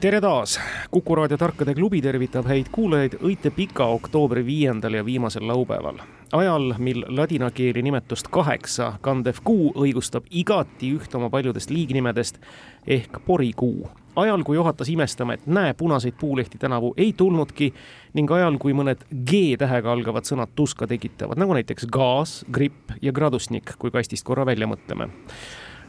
[0.00, 0.60] tere taas,
[0.90, 5.98] Kuku raadio Tarkade klubi tervitab häid kuulajaid õite pika oktoobri viiendal ja viimasel laupäeval.
[6.32, 12.40] ajal, mil ladina keeli nimetust kaheksa kandev kuu õigustab igati ühte oma paljudest liignimedest
[12.86, 13.88] ehk porikuu.
[14.16, 17.72] ajal, kui juhatas imestama, et näe, punaseid puulehti tänavu ei tulnudki
[18.14, 23.72] ning ajal, kui mõned G-tähega algavad sõnad tuska tekitavad, nagu näiteks gaas, gripp ja gradusnik,
[23.78, 25.08] kui kastist korra välja mõtleme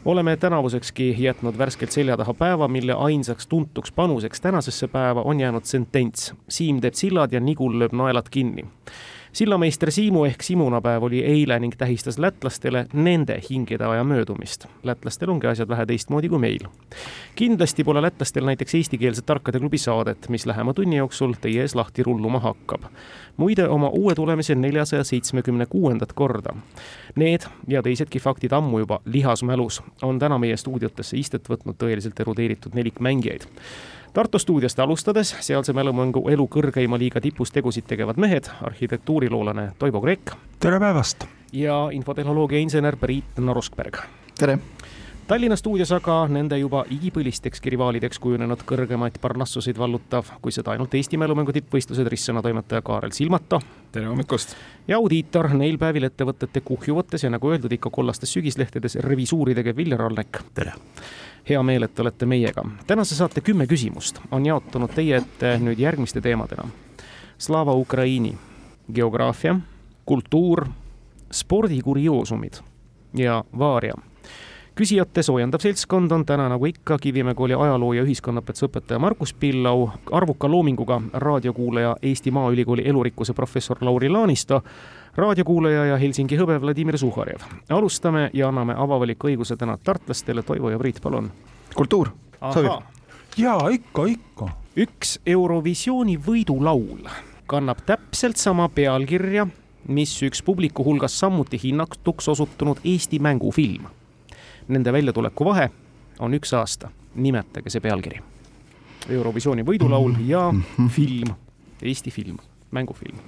[0.04, 5.64] oleme tänavusekski jätnud värskelt selja taha päeva, mille ainsaks tuntuks panuseks tänasesse päeva on jäänud
[5.64, 6.34] sentents.
[6.48, 8.64] Siim teeb sillad ja Nigul lööb naelad kinni.
[9.32, 14.66] Sillameister Siimu ehk simunapäev oli eile ning tähistas lätlastele nende hingede aja möödumist.
[14.82, 16.68] lätlastel ongi asjad vähe teistmoodi kui meil.
[17.34, 22.02] kindlasti pole lätlastel näiteks eestikeelset Tarkade klubi saadet, mis lähema tunni jooksul teie ees lahti
[22.02, 22.84] rulluma hakkab
[23.38, 26.54] muide oma uue tulemise neljasaja seitsmekümne kuuendat korda.
[27.16, 32.74] Need ja teisedki faktid ammu juba lihasmälus on täna meie stuudiotesse istet võtnud tõeliselt erudeeritud
[32.74, 33.46] nelik mängijaid.
[34.12, 40.32] Tartu stuudiost alustades sealse mälumängu elu kõrgeima liiga tipus tegusid tegevad mehed, arhitektuuriloolane Toivo Kreek.
[40.58, 41.26] tere päevast!
[41.52, 44.00] ja infotehnoloogia insener Priit Naruskberg.
[44.38, 44.58] tere!
[45.28, 51.20] Tallinna stuudios aga nende juba igipõlistekski rivaalideks kujunenud kõrgemaid parnassuseid vallutav, kui seda ainult Eesti
[51.20, 53.58] mälumängu tippvõistlused ristsõna toimetaja Kaarel Silmata.
[53.92, 54.56] tere hommikust!
[54.88, 60.06] ja audiitor neil päevil ettevõtete kuhjuvates ja nagu öeldud, ikka kollastes sügislehtedes revisuuri tegev Viljar
[60.08, 60.40] Allek.
[60.54, 60.72] tere!
[61.48, 62.64] hea meel, et olete meiega.
[62.86, 66.64] tänase saate kümme küsimust on jaotunud teie ette nüüd järgmiste teemadena.
[67.38, 68.32] Slava Ukraini,
[68.94, 69.60] geograafia,
[70.06, 70.64] kultuur,
[71.30, 72.64] spordikurioosumid
[73.12, 74.07] ja vaaria
[74.78, 79.88] küsijate soojendav seltskond on täna nagu ikka Kivimäe kooli ajaloo ja ühiskonnaõpetuse õpetaja Margus Pillau,
[80.14, 84.60] arvuka loominguga raadiokuulaja Eesti Maaülikooli elurikkuse professor Lauri Laanisto,
[85.16, 87.42] raadiokuulaja ja Helsingi hõbe Vladimir Suhharjev.
[87.68, 91.32] alustame ja anname avavaliku õiguse täna tartlastele, Toivo ja Priit, palun.
[91.74, 92.14] kultuur,
[92.54, 92.72] sobib?
[93.36, 94.48] jaa, ikka, ikka.
[94.76, 97.10] üks Eurovisiooni võidulaul
[97.46, 99.46] kannab täpselt sama pealkirja,
[99.88, 103.88] mis üks publiku hulgas samuti hinnatuks osutunud Eesti mängufilm
[104.68, 105.70] nende väljatuleku vahe
[106.18, 106.90] on üks aasta.
[107.14, 108.20] nimetage see pealkiri.
[109.10, 110.86] Eurovisiooni võidulaul ja mhm.
[110.92, 111.34] film,
[111.82, 112.38] Eesti film,
[112.70, 113.18] mängufilm.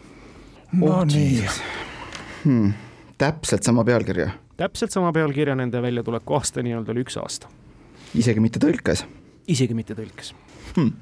[0.72, 1.42] no oh, nii
[2.44, 2.72] hmm..
[3.18, 4.30] täpselt sama pealkirja?
[4.56, 7.48] täpselt sama pealkirja, nende väljatuleku aasta nii-öelda oli üks aasta.
[8.14, 9.04] isegi mitte tõlkes?
[9.48, 10.34] isegi mitte tõlkes
[10.76, 10.92] hmm..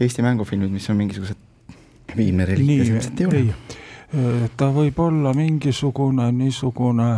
[0.00, 4.48] Eesti mängufilmid, mis on mingisugused viimne reliikvia, ilmselt ei ole.
[4.56, 7.10] ta võib olla mingisugune niisugune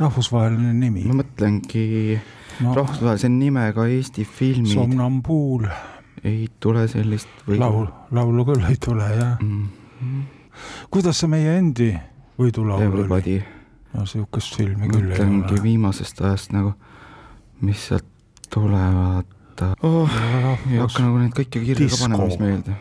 [0.00, 1.04] rahvusvaheline nimi?
[1.08, 2.18] ma mõtlengi
[2.64, 4.74] no, rahvusvahelise nimega Eesti filmid.
[4.74, 5.66] Somnambuul.
[6.24, 7.60] ei tule sellist või?
[7.60, 9.68] laul, laulu küll ei tule jah mm.
[10.00, 10.22] -hmm.
[10.90, 11.94] kuidas see meie endi
[12.40, 13.40] võidulaul Everybody.
[13.40, 13.56] oli?
[13.94, 15.30] no sihukest filmi küll ei ole.
[15.32, 16.74] mõtlengi viimasest ajast nagu,
[17.64, 18.06] mis sealt
[18.50, 20.20] tulevad oh,.
[20.70, 22.76] ei hakka nagu neid kõiki kirja ka panema, mis meelde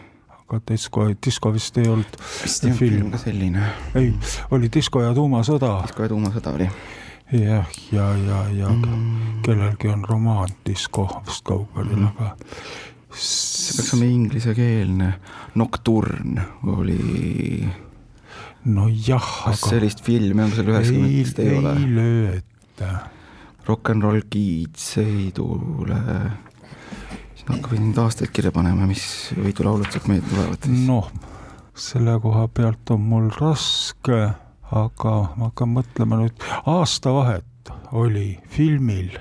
[0.49, 3.65] aga disko, disko vist ei olnud olnud film ka selline.
[3.95, 4.13] ei,
[4.55, 5.75] oli Disko ja tuumasõda.
[5.85, 6.69] disko ja tuumasõda oli.
[7.37, 9.41] jah, ja, ja, ja, ja mm.
[9.45, 12.33] kellelgi on romaan Disko vist kaugel mm., aga
[13.13, 15.13] see peaks olema inglisekeelne.
[15.55, 17.69] Nocturne oli.
[18.65, 19.29] nojah.
[19.45, 19.71] kas aga...
[19.75, 21.77] sellist filmi on seal üheksakümnendatest ei, ei ole?
[21.77, 22.91] ei lööta.
[23.69, 26.01] Rock n Roll Kids ei tule
[27.47, 29.03] hakkasid neid aastaid kirja panema, mis
[29.37, 30.83] võidulaulud sealt meelde tulevad siis?
[30.87, 31.09] noh,
[31.79, 34.19] selle koha pealt on mul raske,
[34.83, 39.15] aga ma hakkan mõtlema nüüd, aastavahet oli filmil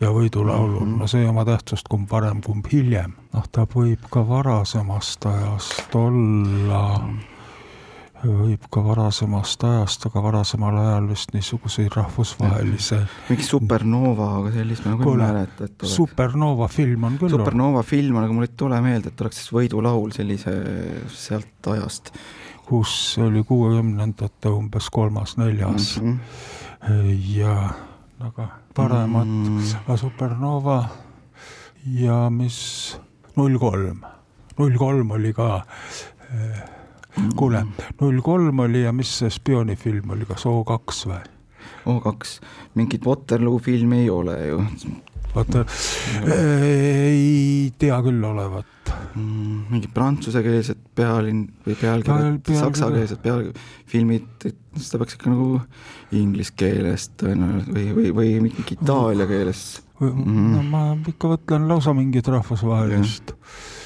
[0.00, 1.04] ja võidulaulul mm, -hmm.
[1.04, 3.14] no see oma tähtsust kumb varem, kumb hiljem.
[3.32, 7.06] noh, ta võib ka varasemast ajast olla mm.
[7.12, 7.33] -hmm
[8.24, 13.00] võib ka varasemast ajast, aga varasemal ajal vist niisuguseid rahvusvahelise.
[13.28, 15.96] mingi Supernova, aga sellist ma nagu ei mäleta, et oleks.
[15.96, 17.34] Supernova film on küll.
[17.34, 20.54] Supernova film on, aga mul ei tule meelde, et oleks siis võidulaul sellise
[21.12, 22.12] sealt ajast.
[22.64, 26.18] kus oli kuuekümnendate umbes kolmas-neljas mm.
[26.88, 27.10] -hmm.
[27.36, 27.74] ja
[28.20, 29.96] aga paremat mm, -hmm.
[30.00, 30.88] Supernova
[31.84, 32.96] ja mis
[33.36, 34.00] null kolm,
[34.58, 35.66] null kolm oli ka
[36.32, 36.64] äh,
[37.36, 37.64] kuule,
[38.00, 41.22] null kolm oli ja mis see spioonifilm oli, kas O2 või?
[41.88, 42.38] O2,
[42.78, 44.64] mingit Waterloo filmi ei ole ju.
[45.34, 45.64] vaata
[46.30, 48.66] ei tea küll olevat.
[49.14, 55.48] mm, mingid prantsusekeelsed pealinn või pealkirjad Peal-, saksakeelsed pealfilmid, et seda peaks ikka nagu
[56.14, 59.64] inglise keeles tõenäoliselt või, või, või mingi itaalia keeles.
[60.02, 60.52] Mhm.
[60.52, 63.34] no ma ikka mõtlen lausa mingit rahvusvahelist,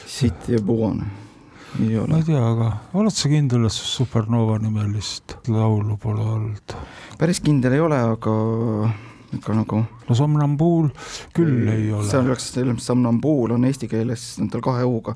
[0.09, 1.05] City ja Buon
[1.77, 6.75] ma ei, tea, aga oled sa kindel, et Supernova nimelist laulu pole olnud?
[7.21, 8.35] päris kindel ei ole, aga
[9.37, 10.89] ikka nagu no Somnambuul
[11.37, 12.31] küll ei seal ole.
[12.33, 15.15] oleks, selles mõttes Somnambuul on eesti keeles, on tal kahe U-ga.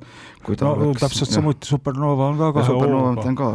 [0.61, 1.33] no oleks täpselt.
[1.33, 3.39] samuti Supernova on ka kahe Supernova ma hooga tean.
[3.39, 3.51] ka,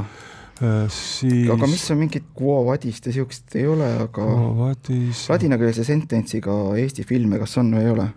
[0.93, 1.51] siis.
[1.53, 4.25] aga mis on mingit Quo Vadist ja siukest ei ole, aga
[4.57, 8.09] Vadis, ladinakeelse sententsiga Eesti filme, kas on või ei ole?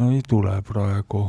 [0.00, 1.28] no ei tule praegu.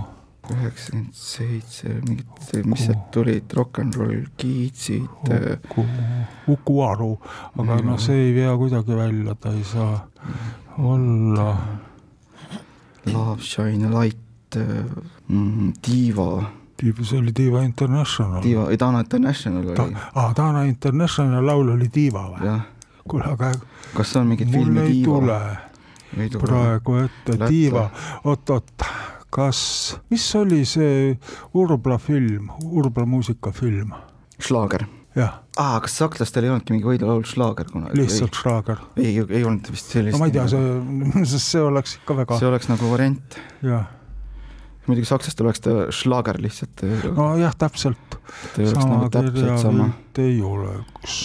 [0.53, 5.85] Üheksakümmend seitse, mingid, mis sealt tulid, Rock n Roll Kiidsid äh,, Uku,
[6.53, 7.13] Uku Aru,
[7.57, 10.05] aga noh, see ei vea kuidagi välja, ta ei saa
[10.77, 11.49] olla.
[13.05, 14.57] Love Shine Light
[15.27, 18.41] mm,, Diva, see oli Diva International.
[18.41, 22.55] Diva, Dana International ta oli,, aa, Dana International laul oli Diva või?
[23.05, 23.51] kuule, aga
[23.93, 25.39] kas on mingit mul filmi ei Diva tule?
[26.17, 26.47] ei tule.
[26.47, 27.51] praegu ette, Lätte.
[27.53, 27.89] Diva,
[28.23, 28.87] oot-oot,
[29.35, 29.61] kas,
[30.13, 31.15] mis oli see
[31.57, 33.91] Urbla film, Urbla muusikafilm?
[34.39, 34.85] Schlager.
[35.15, 37.99] jah, aa, kas sakslastel ei olnudki mingi võidulaul Schlager kunagi?
[37.99, 38.81] lihtsalt Schlager.
[38.99, 40.15] ei, ei, ei olnud vist sellist.
[40.15, 43.87] no ma ei tea, see, sest see oleks ikka väga, see oleks nagu variant, jah,
[44.87, 46.83] muidugi sakslastel oleks ta Schlager lihtsalt,
[47.15, 49.89] nojah, täpselt ta ei oleks sama nagu sama.
[50.23, 51.21] ei oleks.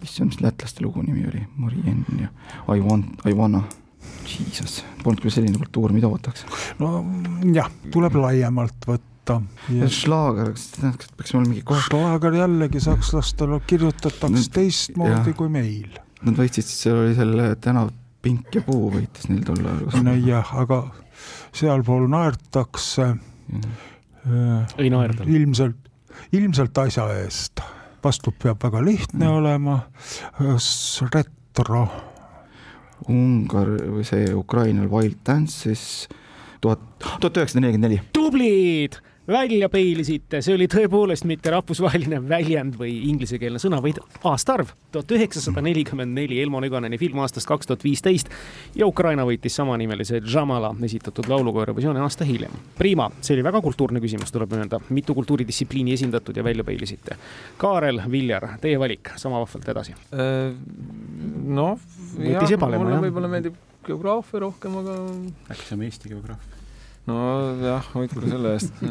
[0.00, 2.30] issand, mis lätlaste lugu nimi oli, Marien ja
[2.70, 3.66] I want, I wanna,
[4.30, 6.44] jesus, polnud küll selline kultuur, mida ootaks.
[6.78, 7.04] no
[7.54, 9.06] jah, tuleb laiemalt võtta.
[9.92, 15.12] Schlager, kas see tähendab, kas peaks olema mingi kohe, Schlager jällegi sakslastel kirjutatakse Nüüd- teistmoodi
[15.30, 15.34] jah.
[15.38, 15.98] kui meil.
[16.26, 17.92] nad võitsid siis, seal oli selle tänav
[18.22, 20.02] Pink ja Puu võitis neil tol ajal.
[20.04, 20.80] nojah, aga
[21.56, 23.06] sealpool naertakse
[24.26, 25.24] äh, ei naerda.
[25.24, 25.76] ilmselt,
[26.32, 27.60] ilmselt asja eest.
[28.04, 29.32] vastus peab väga lihtne Mm.
[29.36, 29.78] olema.
[31.14, 31.86] retro,
[33.08, 36.08] Ungar või see Ukrainal Wild Dances
[36.60, 38.00] tuhat, tuhat üheksasada nelikümmend neli.
[38.12, 45.14] tublid, välja peilisite, see oli tõepoolest mitte rahvusvaheline väljend või inglisekeelne sõna, vaid aastaarv tuhat
[45.16, 48.30] üheksasada nelikümmend neli Elmo Nüganeni film aastast kaks tuhat viisteist
[48.78, 52.54] ja Ukraina võitis samanimelise Jamala esitatud lauluga Eurovisiooni aasta hiljem.
[52.78, 57.16] Prima, see oli väga kultuurne küsimus, tuleb öelda, mitu kultuuridistsipliini esindatud ja välja peilisite.
[57.60, 59.96] Kaarel Viljar, teie valik, sama vahvalt edasi.
[61.60, 61.76] noh,
[62.20, 64.96] Võttis jah, mulle võib-olla meeldib geograafia rohkem, aga
[65.52, 66.59] äkki saame Eesti geograafia?
[67.06, 68.82] nojah, hoidku selle eest.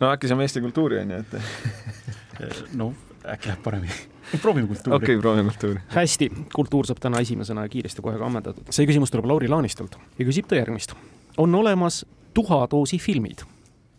[0.00, 2.92] no äkki saame Eesti kultuuri onju, et no
[3.24, 3.98] äkki läheb paremini.
[4.42, 5.80] proovime kultuuri okei okay,, proovime kultuuri.
[5.94, 8.68] hästi, kultuur saab täna esimesena kiiresti kohe ka ammendatud.
[8.70, 10.94] see küsimus tuleb Lauri Laanistult ja küsib ta järgmist.
[11.36, 13.44] on olemas tuhadoosi filmid,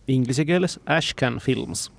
[0.07, 1.91] inglise keeles Ashcan Films.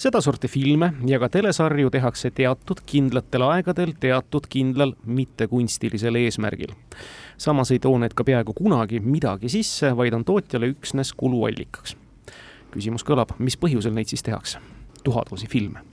[0.00, 6.72] Sedasorti filme ja ka telesarju tehakse teatud kindlatel aegadel teatud kindlal mittekunstilisel eesmärgil.
[7.38, 11.96] samas ei too need ka peaaegu kunagi midagi sisse, vaid on tootjale üksnes kuluallikaks.
[12.72, 14.58] küsimus kõlab, mis põhjusel neid siis tehakse?
[15.04, 15.84] tuhadoosi filme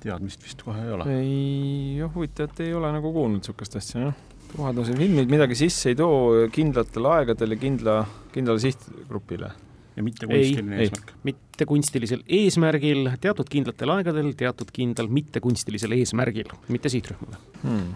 [0.00, 1.04] teadmist vist kohe ei ole.
[1.18, 4.16] ei, jah, huvitav, et ei ole nagu kuulnud niisugust asja, jah.
[4.52, 7.94] tuhaduse filmid midagi sisse ei too kindlatel aegadel ja kindla,
[8.34, 9.52] kindlale sihtgrupile.
[9.96, 10.86] Ja mitte Ei, kunstiline ei.
[10.88, 11.12] eesmärk.
[11.28, 17.94] mittekunstilisel eesmärgil, teatud kindlatel aegadel, teatud kindlal mittekunstilisel eesmärgil, mitte sihtrühmale Hmm.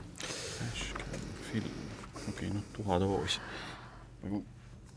[1.52, 1.72] film,
[2.28, 3.40] okei okay,, noh, tuhatoos.
[4.22, 4.44] nagu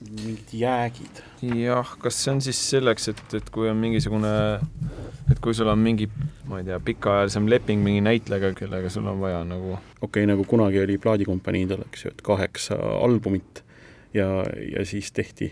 [0.02, 1.22] mingid jäägid.
[1.62, 4.32] jah, kas see on siis selleks, et, et kui on mingisugune,
[5.32, 6.08] et kui sul on mingi,
[6.50, 10.46] ma ei tea, pikaajalisem leping mingi näitlejaga, kellega sul on vaja nagu okei okay,, nagu
[10.50, 13.64] kunagi oli plaadikompaniidel, eks ju, et kaheksa albumit
[14.18, 14.28] ja,
[14.72, 15.52] ja siis tehti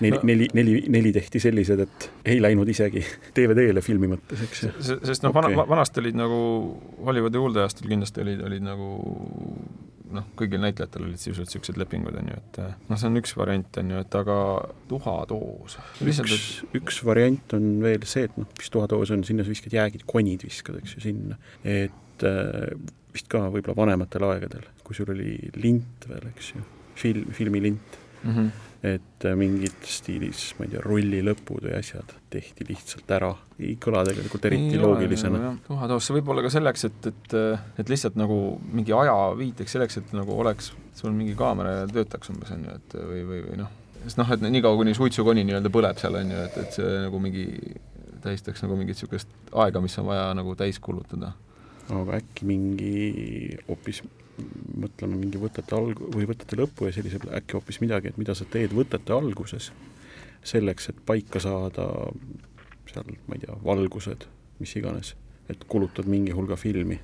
[0.00, 0.20] neli No.
[0.28, 3.04] neli, neli, neli tehti sellised, et ei läinud isegi
[3.36, 4.72] DVD-le filmi mõttes, eks ju.
[4.80, 6.42] Se- sest noh okay., vana, vanasti olid nagu
[7.06, 8.90] Hollywoodi kuuldajastel kindlasti olid, olid nagu
[10.12, 12.58] noh, kõigil näitlejatel olid sisuliselt niisugused lepingud, on ju, et
[12.90, 14.38] noh, see on üks variant, on ju, et aga
[14.90, 15.78] tuhatoos.
[16.04, 20.04] üks, üks variant on veel see, et noh, mis tuhatoos on, sinna sa viskad jäägid,
[20.10, 21.38] konid viskad, eks ju, sinna.
[21.64, 22.74] et äh,
[23.12, 26.66] vist ka võib-olla vanematel aegadel, kui sul oli lint veel, eks ju,
[27.00, 28.34] film, filmilint mm.
[28.34, 28.50] -hmm.
[28.82, 34.02] Et äh, mingid stiilis, ma ei tea, rullilõpud või asjad tehti lihtsalt ära, ei kõla
[34.08, 35.52] tegelikult eriti loogilisena.
[35.66, 37.36] tuhatoos, see võib olla ka selleks, et, et,
[37.78, 38.40] et lihtsalt nagu
[38.72, 42.74] mingi aja viiteks selleks, et nagu oleks sul mingi kaamera ja töötaks umbes, on ju,
[42.80, 43.70] et või, või, või noh,
[44.02, 47.22] sest noh, et niikaua, kuni suitsukoni nii-öelda põleb seal, on ju, et, et see nagu
[47.22, 47.46] mingi
[48.22, 49.30] tähistaks nagu mingit niisugust
[49.64, 51.32] aega, mis on vaja nagu täis kulutada.
[51.90, 54.02] aga äkki mingi hoopis
[54.82, 58.44] mõtleme mingi võtete alg- või võtete lõppu ja sellise äkki hoopis midagi, et mida sa
[58.48, 59.70] teed võtete alguses,
[60.44, 61.88] selleks, et paika saada
[62.92, 64.26] seal, ma ei tea, valgused,
[64.60, 65.14] mis iganes,
[65.52, 66.98] et kulutad mingi hulga filmi,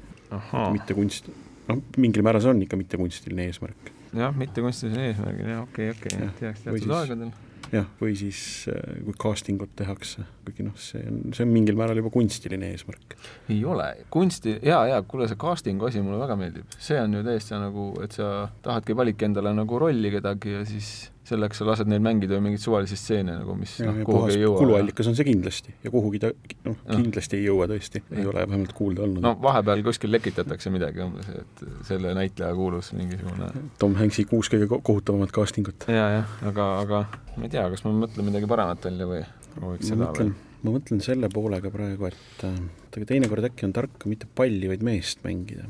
[0.72, 1.28] mitte kunst,
[1.68, 3.92] noh, mingil määral see on ikka mittekunstiline eesmärk.
[4.16, 7.30] jah, mitte kunstilisel eesmärgil, jah, okei, okei, Jah, teaks teatud siis- aegadel.
[7.72, 8.40] Jah, või siis
[8.72, 12.72] äh, kui casting ut tehakse, kuigi noh, see on, see on mingil määral juba kunstiline
[12.72, 13.16] eesmärk.
[13.52, 16.78] ei ole, kunsti, jaa, jaa, kuule, see casting'u asi mulle väga meeldib.
[16.78, 21.10] see on ju täiesti nagu, et sa tahadki validki endale nagu rolli kedagi ja siis
[21.28, 24.18] selleks sa lased neil mängida ju mingeid suvalisi stseene nagu, mis ja, noh, ja kuhugi
[24.22, 24.58] puhas ei jõua.
[24.62, 26.30] kuluallikas on see kindlasti ja kuhugi ta
[26.66, 31.02] noh, kindlasti ei jõua tõesti, ei ole vähemalt kuulda olnud no vahepeal kuskil lekitatakse midagi
[31.04, 33.50] umbes, et selle näitleja kuulus mingisugune
[33.82, 35.88] Tom Hanks'i kuus kõige ko- kohutavamat casting ut.
[35.92, 37.02] jaa, jah, aga, aga
[37.36, 39.24] ma ei tea, kas ma mõtlen midagi paremat välja või
[39.56, 42.56] prooviks seda mõtlen veel?, ma mõtlen selle poolega praegu, et äh,
[42.96, 45.68] aga teinekord äkki on tark mitte palli, vaid meest mängida.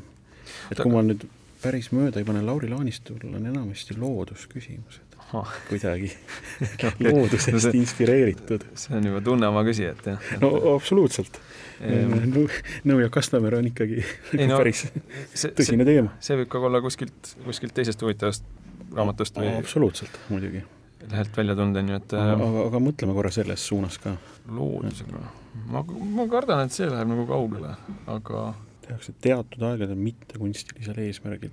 [0.71, 1.27] et kui ma nüüd
[1.62, 5.50] päris mööda ei pane, Lauri Laanistul on enamasti loodusküsimused Ahah.
[5.68, 6.08] kuidagi
[7.04, 8.64] loodusest inspireeritud.
[8.75, 10.30] see on juba tunne oma küsijat, jah.
[10.40, 11.40] no absoluutselt.
[11.85, 12.47] Ehm,
[12.88, 14.00] Nõu ja Kastamäe on ikkagi
[14.38, 15.02] Ei no, päris see,
[15.35, 16.14] see, tõsine teema.
[16.25, 18.49] see võib ka olla kuskilt, kuskilt teisest huvitavast
[18.97, 20.64] raamatust või absoluutselt, muidugi.
[21.04, 24.16] lehelt välja tulnud, on ju, et aga, äh, aga, aga mõtleme korra selles suunas ka.
[24.49, 25.23] loodusega.
[25.68, 25.85] ma,
[26.16, 27.76] ma kardan, et see läheb nagu kaugele,
[28.08, 28.49] aga
[28.88, 31.52] tehakse teatud aegadel mittekunstilisel eesmärgil.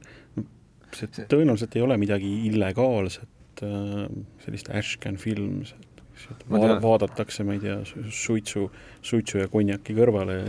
[0.95, 3.27] see See- tõenäoliselt ei ole midagi illegaalset,
[4.45, 8.61] sellist Ashcan films, et et Ma tean- vaadatakse, ma ei tea, su- suitsu,
[9.03, 10.45] suitsu ja konjaki kõrvale ja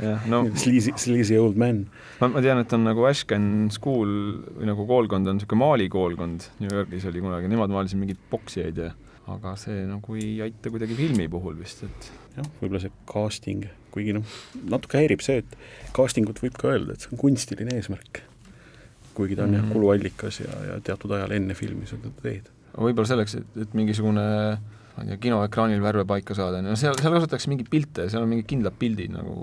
[0.00, 1.80] jah, no sleazy, sleazy old man.
[2.20, 4.12] ma, ma tean, et on nagu Ashcan School
[4.60, 8.78] või nagu koolkond on niisugune Mali koolkond, New Yorgis oli kunagi, nemad maalisid mingeid poksijaid
[8.84, 8.92] ja
[9.28, 14.14] aga see nagu ei aita kuidagi filmi puhul vist, et jah, võib-olla see casting, kuigi
[14.16, 14.38] noh,
[14.70, 15.58] natuke häirib see, et
[15.98, 18.22] casting ut võib ka öelda, et see on kunstiline eesmärk.
[19.18, 19.58] Kuigi ta on mm -hmm.
[19.58, 19.68] Mhm.
[19.68, 22.50] jah, kuluallikas ja, ja teatud ajal enne filmi seda teed.
[22.74, 24.26] aga võib-olla selleks, et, et mingisugune
[24.98, 28.28] ma ei tea, kinoekraanil värve paika saada, no seal, seal kasutatakse mingeid pilte, seal on
[28.34, 29.38] mingid kindlad pildid nagu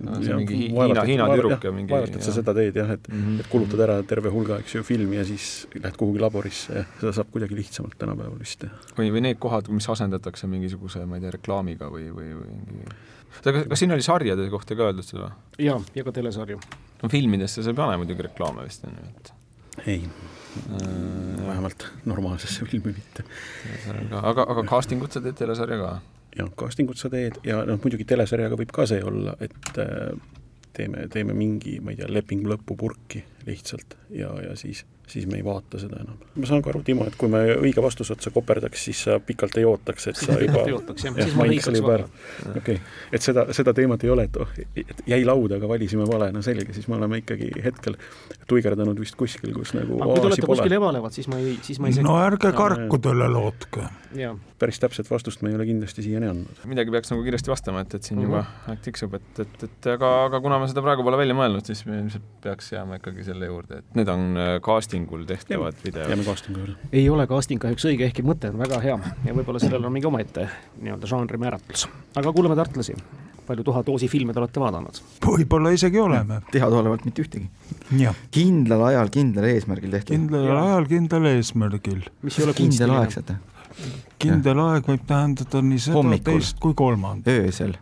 [0.00, 2.76] no, see Ja mingi Hiina, et- Hiina tüdruk ja mingi vaevalt, et sa seda teed
[2.76, 3.40] jah, et mm -hmm.
[3.40, 7.12] et kulutad ära terve hulga, eks ju, filmi ja siis lähed kuhugi laborisse ja seda
[7.12, 8.74] saab kuidagi lihtsamalt tänapäeval vist teha.
[8.98, 12.96] või, või need kohad, mis asendatakse mingisuguse, ma ei tea, reklaamiga või, või, või mingi
[13.44, 15.30] aga kas siin oli sarjade kohta ka öeldud seda?
[15.58, 16.58] jaa, ja ka telesarju.
[17.06, 19.32] No filmidesse sa ei pane muidugi reklaame vist, on ju, et
[19.86, 23.24] ei, äh, vähemalt normaalsesse filmi mitte.
[24.22, 25.92] aga, aga, casting ut sa teed telesarja ka?
[26.36, 30.12] jah, casting ut sa teed ja noh, muidugi telesarjaga võib ka see olla, et äh,
[30.76, 35.36] teeme, teeme mingi, ma ei tea, lepingu lõppu purki lihtsalt ja, ja siis siis me
[35.36, 36.18] ei vaata seda enam.
[36.34, 39.58] ma saan ka aru, Timo, et kui me õige vastuse otsa koperdaks, siis sa pikalt
[39.60, 40.64] ei ootaks, et siis sa juba
[42.56, 42.78] okei okay.,
[43.14, 44.50] et seda, seda teemat ei ole, et oh,
[44.82, 47.98] et jäi lauda, aga valisime vale, no selge, siis me oleme ikkagi hetkel
[48.50, 50.62] tuigerdanud vist kuskil, kus nagu aga kui te olete pole.
[50.64, 53.86] kuskil ebalevad, siis ma ei, siis ma ei no ärge karkudele lootke.
[54.58, 56.66] päris täpset vastust me ei ole kindlasti siiani andnud.
[56.66, 58.26] midagi peaks nagu kiiresti vastama, et, et siin Mhm.
[58.26, 61.66] juba aeg tiksub, et, et, et aga, aga kuna me seda praegu pole välja mõelnud,
[61.68, 65.76] siis me ilmselt peaks jääma ikkagi selle juurde, et need on äh, casting ul tehtavad
[65.84, 66.08] videod.
[66.08, 66.90] jääme casting'u juurde.
[66.92, 70.08] ei ole casting kahjuks õige, ehkki mõte on väga hea ja võib-olla sellel on mingi
[70.08, 70.48] omaette
[70.80, 71.86] nii-öelda žanri määratlus.
[72.16, 72.96] aga kuulame tartlasi.
[73.46, 75.02] palju tuhadoosi filme te olete vaadanud?
[75.26, 76.40] võib-olla isegi oleme.
[76.52, 77.50] teadaolevalt mitte ühtegi.
[77.98, 80.14] jah, kindlal ajal kindlal eesmärgil tehtud.
[80.14, 80.62] kindlal Jaa.
[80.64, 82.06] ajal kindlal eesmärgil.
[82.22, 83.00] mis ei ole kindel kunstiline.
[83.02, 83.38] aegsete,
[84.18, 87.44] kindel aeg võib tähendada nii seda, teist kui kolmandat.
[87.44, 87.76] öösel.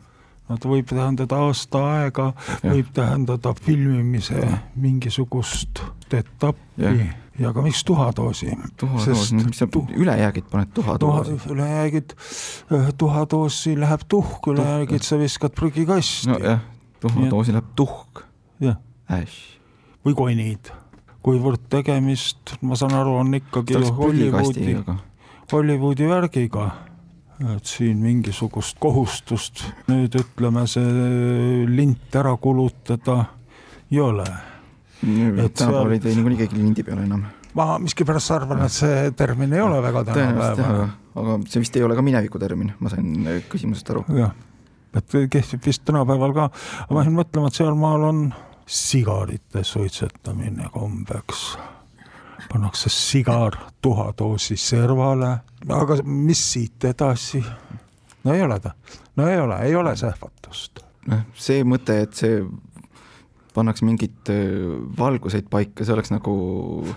[0.49, 2.33] Ta võib tähendada aasta aega,
[2.63, 4.43] võib tähendada filmimise
[4.77, 5.81] mingisugust
[6.15, 7.15] etappi Jah.
[7.39, 8.51] ja ka miks tuhadoosi.
[8.77, 11.49] tuhadoos, Sest mis sa tu- ülejäägid paned tuha tuhadoosi,.
[11.51, 12.15] ülejäägid,
[12.99, 16.61] tuhadoosi läheb tuhk, ülejäägid sa viskad prügikasti nojah,
[17.01, 18.23] tuhadoosi läheb tuhk,
[19.11, 19.59] äss.
[20.07, 20.71] või konid.
[21.25, 24.77] kuivõrd tegemist, ma saan aru, on ikkagi Hollywoodi
[25.53, 26.71] Hollywoodi värgiga,
[27.43, 33.25] et siin mingisugust kohustust nüüd ütleme, see lint ära kulutada
[33.91, 34.27] ei ole.
[35.05, 37.27] Tänapäeval ei tee niikuinii keegi lindi peale enam.
[37.55, 41.95] ma miskipärast arvan, et see termin ei ole väga jah, aga see vist ei ole
[41.95, 44.05] ka mineviku termin, ma sain äh, küsimusest aru.
[44.19, 44.33] jah,
[44.95, 46.49] et kehtib vist tänapäeval ka,
[46.87, 48.25] aga ma jäin mõtlema, et sealmaal on
[48.67, 51.47] sigarite suitsetamine kombeks.
[52.53, 55.33] Pannakse sigar tuhadoosi servale,
[55.69, 57.43] aga mis siit edasi?
[58.25, 58.75] no ei ole ta,
[59.17, 60.85] no ei ole, ei ole sähvatust.
[61.11, 62.45] noh, see mõte, et see
[63.55, 66.33] pannakse mingeid äh, valguseid paika, see oleks nagu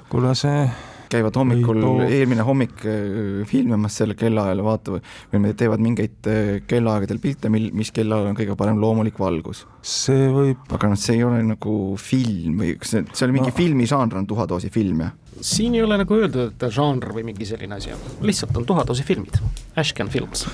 [0.10, 0.63] kuule, see
[1.08, 1.77] käivad hommikul
[2.08, 7.70] eelmine hommik äh, filmimas selle kellaajal, vaatavad või me teevad mingeid äh, kellaaegadel pilte, mil,
[7.77, 9.66] mis kellaajal on kõige parem loomulik valgus.
[9.86, 13.54] see võib, aga noh, see ei ole nagu film või kas see, see oli mingi
[13.54, 13.58] No.
[13.62, 15.13] filmižanr on tuhatoosi film jah?
[15.41, 19.06] Siin ei ole nagu öeldud, et žanr või mingi selline asi on, lihtsalt on tuhatoosi
[19.08, 19.39] filmid,
[19.75, 20.48] Ashcan Films.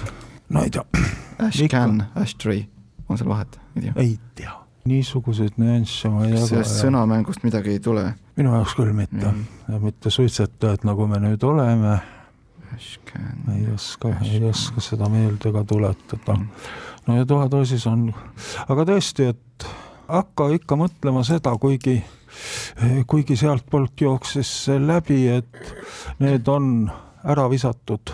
[0.50, 0.84] no ei tea,
[1.48, 2.66] Ashcan, Ashtray,
[3.10, 3.94] on seal vahet, ei tea.
[3.98, 4.56] ei tea,
[4.90, 6.80] niisuguseid nüansse ma ei jaga sellest.
[6.84, 8.08] sõnamängust midagi ei tule?
[8.38, 9.34] minu jaoks küll mitte,
[9.84, 12.00] mitte suitsetajad, nagu me nüüd oleme,
[12.74, 16.38] Ashcan, ei oska, ei oska seda meelde ka tuletada.
[17.08, 18.08] no ja tuhatoosis on,
[18.68, 19.68] aga tõesti, et
[20.08, 22.00] hakka ikka mõtlema seda, kuigi,
[23.08, 25.74] kuigi sealtpoolt jooksis läbi, et
[26.24, 26.88] need on
[27.24, 28.14] ära visatud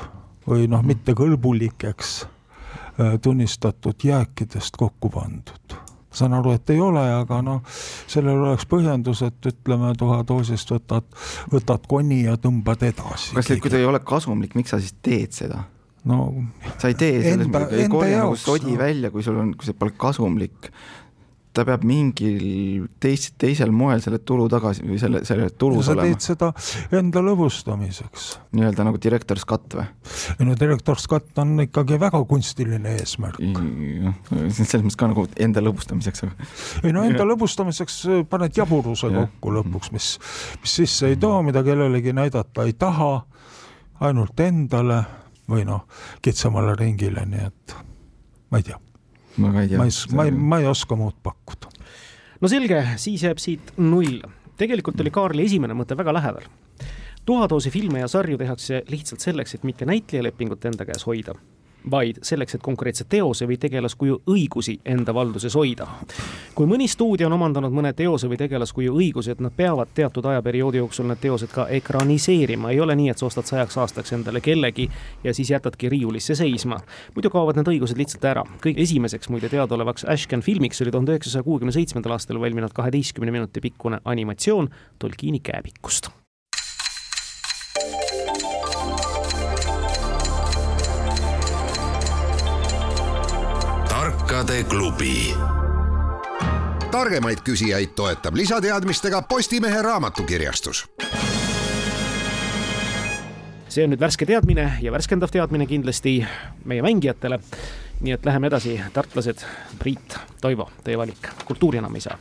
[0.49, 7.39] või noh, mitte kõlbulikeks äh, tunnistatud jääkidest kokku pandud saan aru, et ei ole, aga
[7.45, 7.59] noh,
[8.09, 11.05] sellel oleks põhjendus, et ütleme, tuhadoosist võtad,
[11.53, 13.35] võtad konni ja tõmbad edasi.
[13.37, 15.67] kas, kui ta ei ole kasumlik, miks sa siis teed seda?
[16.09, 16.29] no
[16.79, 18.79] sa ei tee selles mõttes, ei korja nagu sodi noh.
[18.79, 20.71] välja, kui sul on, kui see pole kasumlik.
[21.59, 26.09] Ta peab mingil teis-, teisel moel selle tulu tagasi või selle, selle tulus sa olema
[26.09, 26.51] teed, seda
[26.99, 28.29] enda lõbustamiseks.
[28.55, 29.87] nii-öelda nagu director's cut või?
[30.39, 33.39] ei no Director's Cut on ikkagi väga kunstiline eesmärk.
[33.39, 36.49] selles mõttes ka nagu enda lõbustamiseks, aga
[36.87, 40.11] ei no enda lõbustamiseks äh, paned jaburuse kokku lõpuks, mis,
[40.63, 43.11] mis sisse ei too, mida kellelegi näidata ei taha,
[44.05, 45.01] ainult endale
[45.49, 45.85] või noh,
[46.21, 47.75] kitsamale ringile, nii et
[48.51, 48.77] ma ei tea,
[49.39, 51.71] ma ka ei tea ma ei, ma ei, ma ei oska muud pakkuda.
[52.41, 54.19] no selge, siis jääb siit null.
[54.59, 56.49] tegelikult oli Kaarli esimene mõte väga lähedal.
[57.25, 61.35] tuhatoosi filme ja sarju tehakse lihtsalt selleks, et mitte näitlejalepingut enda käes hoida,
[61.91, 65.87] vaid selleks, et konkreetse teose või tegelaskuju õigusi enda valduses hoida.
[66.55, 70.77] kui mõni stuudio on omandanud mõne teose või tegelaskuju õiguse, et nad peavad teatud ajaperioodi
[70.77, 74.89] jooksul need teosed ka ekraniseerima, ei ole nii, et sa ostad sajaks aastaks endale kellegi
[75.23, 76.79] ja siis jätadki riiulisse seisma.
[77.15, 78.43] muidu kaovad need õigused lihtsalt ära.
[78.61, 83.61] kõige esimeseks muide teadaolevaks Ashcan filmiks oli tuhande üheksasaja kuuekümne seitsmendal aastal valminud kaheteistkümne minuti
[83.61, 84.69] pikkune animatsioon
[84.99, 86.09] Tolkieni kääbikust.
[94.39, 95.35] Tarkade klubi.
[96.91, 100.85] targemaid küsijaid toetab lisateadmistega Postimehe raamatukirjastus
[103.67, 106.21] see on nüüd värske teadmine ja värskendav teadmine kindlasti
[106.65, 107.39] meie mängijatele.
[107.99, 109.43] nii et läheme edasi, tartlased,
[109.79, 112.17] Priit, Toivo, teie valik, kultuuri enam ei saa.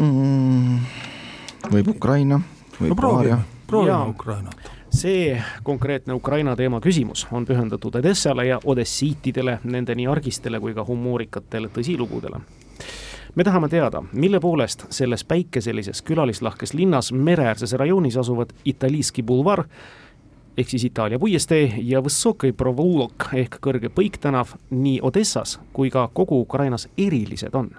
[0.00, 0.78] mm,.
[1.68, 4.08] võib Ukraina, no võib proovime Bavaria,, proovime.
[4.16, 4.73] Ukrainat.
[4.94, 10.84] See konkreetne Ukraina teema küsimus on pühendatud Odessale ja odessiitidele, nende nii argistele kui ka
[10.86, 12.40] humoorikatele tõsilugudele.
[13.34, 19.64] me tahame teada, mille poolest selles päikeselises külalislahkes linnas mereäärses rajoonis asuvad Italiiski bulvar
[20.56, 26.40] ehk siis Itaalia puiestee ja Vysokõi Provulok ehk kõrge põiktänav nii Odessas kui ka kogu
[26.40, 27.70] Ukrainas erilised on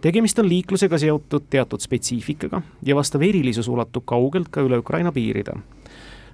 [0.00, 5.58] tegemist on liiklusega seotud teatud spetsiifikaga ja vastav erilisus ulatub kaugelt ka üle Ukraina piiride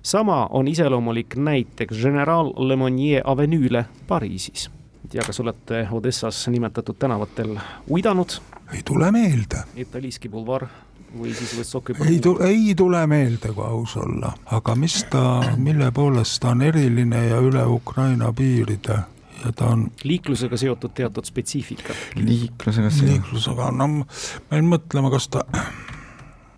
[0.06, 4.70] sama on iseloomulik näiteks General Lemonnier avenüüle Pariisis.
[5.04, 7.56] ei tea, kas olete Odessas nimetatud tänavatel
[7.90, 8.38] uidanud,
[8.74, 10.66] ei tule meelde, Italiiski bulvar
[11.18, 15.24] või siis Võssoki ei tule, ei tule meelde, kui aus olla, aga mis ta,
[15.56, 19.02] mille poolest ta on eriline ja üle Ukraina piiride?
[19.44, 21.94] Ja ta on liiklusega seotud teatud spetsiifika.
[22.14, 24.06] liiklusega see, liiklusega, no ma
[24.54, 25.44] jäin mõtlema, kas ta,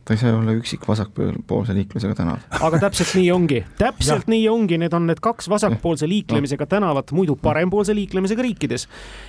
[0.09, 2.41] ta ei saa olla üksik vasakpoolse liiklusega tänav.
[2.65, 7.37] aga täpselt nii ongi, täpselt nii ongi, need on need kaks vasakpoolse liiklemisega tänavat muidu
[7.37, 8.89] parempoolse liiklemisega riikides.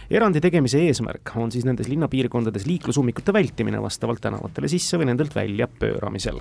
[0.10, 5.68] erandi tegemise eesmärk on siis nendes linnapiirkondades liiklusummikute vältimine vastavalt tänavatele sisse või nendelt välja
[5.68, 6.39] pööramisel.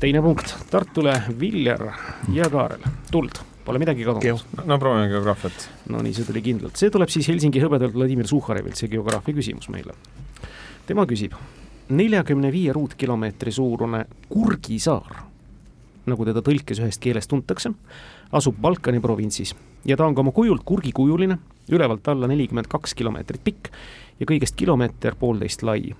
[0.00, 1.86] teine punkt, Tartule Viljar
[2.34, 2.82] ja Kaarel,
[3.14, 4.46] tuld, pole midagi kadunud.
[4.64, 5.68] no proovime geograafiat.
[5.88, 9.70] no nii, see tuli kindlalt, see tuleb siis Helsingi hõbedalt Vladimir Suhharevilt, see geograafia küsimus
[9.70, 9.94] meile.
[10.90, 11.38] tema küsib,
[11.88, 15.22] neljakümne viie ruutkilomeetri suurune Kurgisaar,
[16.06, 17.72] nagu teda tõlkes ühest keelest tuntakse,
[18.32, 21.38] asub Balkani provintsis ja ta on ka oma kujult kurgikujuline,
[21.72, 23.70] ülevalt alla nelikümmend kaks kilomeetrit pikk
[24.20, 25.94] ja kõigest kilomeeter poolteist lai.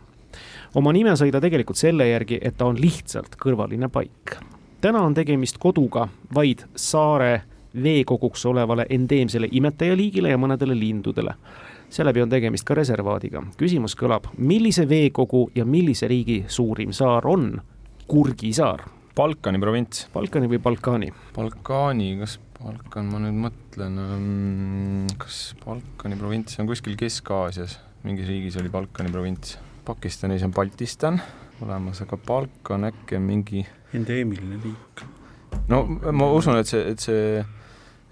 [0.75, 4.37] oma nime sai ta tegelikult selle järgi, et ta on lihtsalt kõrvaline paik.
[4.81, 7.43] täna on tegemist koduga vaid saare
[7.83, 11.35] veekoguks olevale endeemsele imetajaliigile ja mõnedele lindudele.
[11.91, 13.43] Seeläbi on tegemist ka reservaadiga.
[13.57, 17.61] küsimus kõlab, millise veekogu ja millise riigi suurim saar on
[18.07, 18.85] Kurgi saar?
[19.17, 20.09] Balkani provints.
[20.13, 21.13] Balkani või Balkani?
[21.37, 28.57] Balkani, kas Balkan, ma nüüd mõtlen um,, kas Balkani provints on kuskil Kesk-Aasias, mingis riigis
[28.61, 29.59] oli Balkani provints.
[29.85, 31.19] Pakistanis on Baltistan,
[31.61, 35.05] olemas, aga palk on äkki mingi endeemiline liik.
[35.69, 37.45] no ma usun, et see, et see,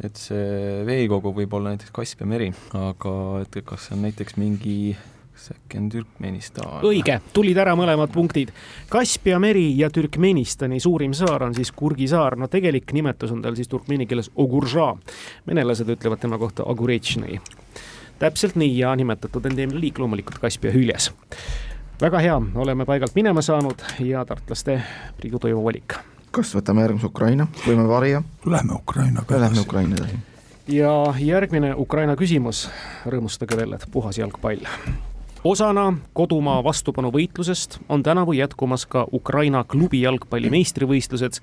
[0.05, 4.77] et see veekogu võib olla näiteks Kaspia meri, aga et kas see on näiteks mingi
[5.33, 6.69] kas äkki on Türkmenistan?
[6.87, 8.53] õige, tulid ära mõlemad punktid.
[8.93, 13.57] Kaspia meri ja Türkmenistani suurim saar on siis Kurgi saar, no tegelik nimetus on tal
[13.59, 14.93] siis turkmeeni keeles Ogurža.
[15.47, 17.41] venelased ütlevad tema kohta Oguretšnõi.
[18.19, 21.13] täpselt nii ja nimetatud endeemne liik loomulikult Kaspia hüljes.
[22.01, 24.83] väga hea, oleme paigalt minema saanud ja tartlaste
[25.17, 26.12] Priidu Toivo valik.
[26.33, 28.23] Kas võtame järgmise Ukraina, võime varja?
[28.47, 30.19] Lähme Ukrainaga Lähme Ukraina edasi.
[30.69, 32.69] ja järgmine Ukraina küsimus,
[33.07, 34.65] rõõmustage veel, et puhas jalgpall
[35.45, 41.41] osana kodumaa vastupanuvõitlusest on tänavu jätkumas ka Ukraina klubi jalgpalli meistrivõistlused,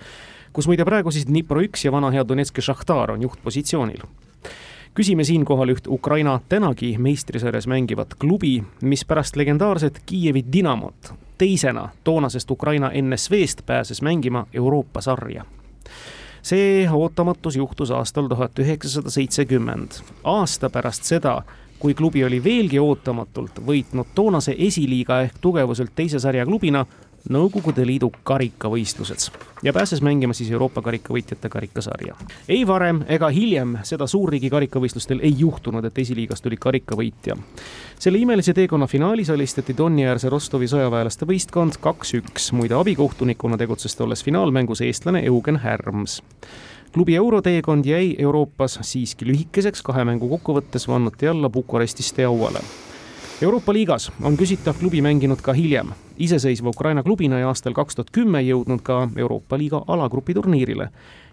[0.53, 4.05] kus muide praegu siis Dnipro üks ja vana hea Donetski Šahtar on juhtpositsioonil.
[4.99, 12.51] Küsime siinkohal üht Ukraina tänagi meistrisarjas mängivat klubi, mis pärast legendaarset Kiievi Dinamot teisena toonasest
[12.51, 15.45] Ukraina NSV-st pääses mängima Euroopa sarja.
[16.41, 21.41] See ootamatus juhtus aastal tuhat üheksasada seitsekümmend, aasta pärast seda,
[21.79, 26.83] kui klubi oli veelgi ootamatult võitnud toonase esiliiga ehk tugevuselt teise sarja klubina
[27.29, 29.25] Nõukogude Liidu karikavõistlused
[29.63, 32.15] ja pääses mängima siis Euroopa karikavõitjate karikasarja.
[32.47, 37.35] ei varem ega hiljem seda suurriigi karikavõistlustel ei juhtunud, et esiliigast tuli karikavõitja.
[37.99, 44.81] selle imelise teekonna finaalis alistati Donniäärse Rostovi sõjaväelaste võistkond kaks-üks, muide abikohtunikuna tegutses tolles finaalmängus
[44.81, 46.21] eestlane Eugen Härms
[46.91, 52.59] klubi euroteekond jäi Euroopas siiski lühikeseks, kahe mängu kokkuvõttes vannuti alla Bukaresti Steauale.
[53.41, 58.11] Euroopa liigas on küsitav klubi mänginud ka hiljem, iseseisva Ukraina klubina ja aastal kaks tuhat
[58.11, 60.89] kümme jõudnud ka Euroopa liiga alagrupi turniirile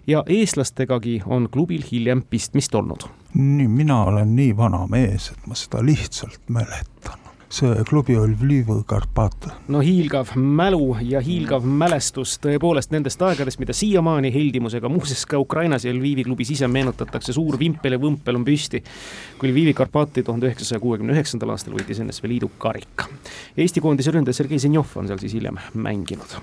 [0.07, 3.09] ja eestlastegagi on klubil hiljem pistmist olnud.
[3.35, 7.26] nii, mina olen nii vana mees, et ma seda lihtsalt mäletan
[7.57, 9.49] see klubi oli Lvivi Karpat.
[9.69, 15.87] no hiilgav mälu ja hiilgav mälestus tõepoolest nendest aegadest, mida siiamaani heldimusega, muuseas ka Ukrainas
[15.87, 18.83] ja Lvivi klubis ise meenutatakse, suur vimpel ja võmpel on püsti.
[19.39, 23.09] kui Lvivi Karpati tuhande üheksasaja kuuekümne üheksandal aastal võitis NSV Liidu karika.
[23.57, 26.37] Eesti koondise ründaja Sergei Zenjov on seal siis hiljem mänginud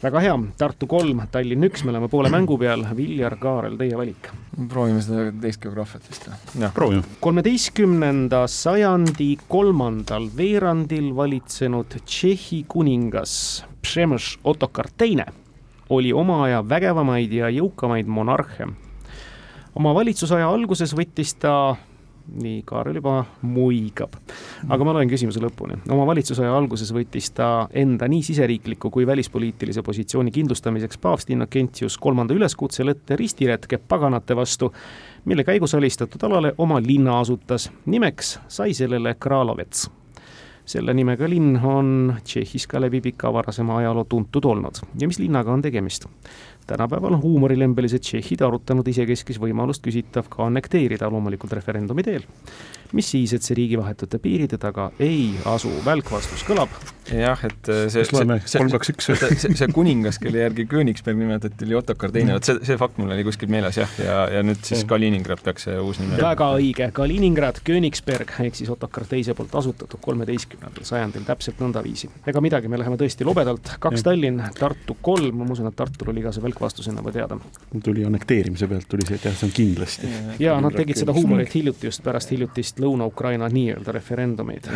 [0.00, 4.30] väga hea, Tartu kolm, Tallinn üks, me oleme poole mängu peal, Viljar Kaarel, teie valik.
[4.68, 6.70] proovime seda teist geograafiat vist või?
[6.74, 7.02] proovime.
[7.20, 15.26] kolmeteistkümnenda sajandi kolmandal veerandil valitsenud Tšehhi kuningas Přemõš Otokar Teine
[15.90, 18.68] oli oma aja vägevamaid ja jõukamaid monarhe.
[19.74, 21.76] oma valitsusaja alguses võttis ta
[22.42, 24.16] nii, Kaarel juba muigab.
[24.68, 25.78] aga ma loen küsimuse lõpuni.
[25.90, 32.34] oma valitsusaja alguses võttis ta enda nii siseriikliku kui välispoliitilise positsiooni kindlustamiseks paavst Innocentius kolmanda
[32.34, 34.72] üleskutsel ette ristiretke paganate vastu,
[35.24, 37.70] mille käigus alistatud alale oma linna asutas.
[37.86, 39.90] nimeks sai sellele Kralovets
[40.70, 45.52] selle nimega linn on Tšehhis ka läbi pika varasema ajaloo tuntud olnud ja mis linnaga
[45.52, 46.06] on tegemist?
[46.70, 52.26] Tänapäeval on huumorilembelised tšehhid arutanud isekeskis võimalust küsitav ka annekteerida loomulikult referendumi teel.
[52.96, 56.72] Mis siis, et see riigi vahetute piiride taga ei asu, välk vastus kõlab.
[57.10, 59.08] jah, et äh, see, kas loeme kolm, kaks, üks?
[59.10, 63.00] see, see, see kuningas, kelle järgi Königsberg nimetati, oli Ottokar Teine, vot see, see fakt
[63.00, 66.50] mul oli kuskil meeles jah, ja, ja nüüd siis Kaliningrad peaks see uus nimi väga
[66.58, 72.10] õige, Kaliningrad, Königsberg ehk siis Ottokar Teise poolt asutatud kolmeteistkümnendal sajandil, täpselt nõndaviisi.
[72.30, 76.24] ega midagi, me läheme tõesti lobedalt, kaks Tallinn, Tartu kolm, ma usun, et Tartul oli
[76.24, 77.38] ka see välk vastusena juba teada.
[77.84, 80.14] tuli annekteerimise pealt tuli see, et jah, see on kindlasti.
[80.42, 84.70] ja nad tegid seda huumorit hiljuti just pärast hiljutist Lõuna-Ukraina nii-öelda referendumeid.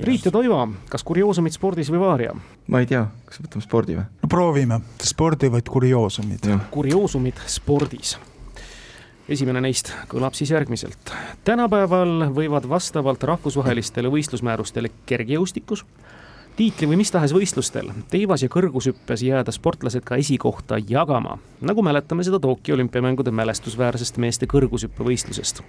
[0.00, 2.34] Priit ja Toivo, kas kurioosumid spordis või vaaria?
[2.70, 4.08] ma ei tea, kas võtame spordi või?
[4.22, 6.50] no proovime, spordi või kurioosumid.
[6.70, 8.16] kurioosumid spordis
[9.30, 11.12] esimene neist kõlab siis järgmiselt.
[11.44, 15.84] tänapäeval võivad vastavalt rahvusvahelistele võistlusmäärustele kergejõustikus,
[16.56, 22.26] tiitli või mis tahes võistlustel teivas ja kõrgushüppes jääda sportlased ka esikohta jagama, nagu mäletame
[22.26, 25.62] seda Tokyo olümpiamängude mälestusväärsest meeste kõrgushüppevõistlusest.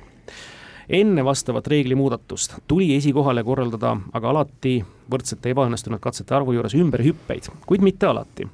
[0.89, 4.79] Enne vastavat reeglimuudatust tuli esikohale korraldada aga alati
[5.11, 8.47] võrdsete ebaõnnestunud katsete arvu juures ümberhüppeid, kuid mitte alati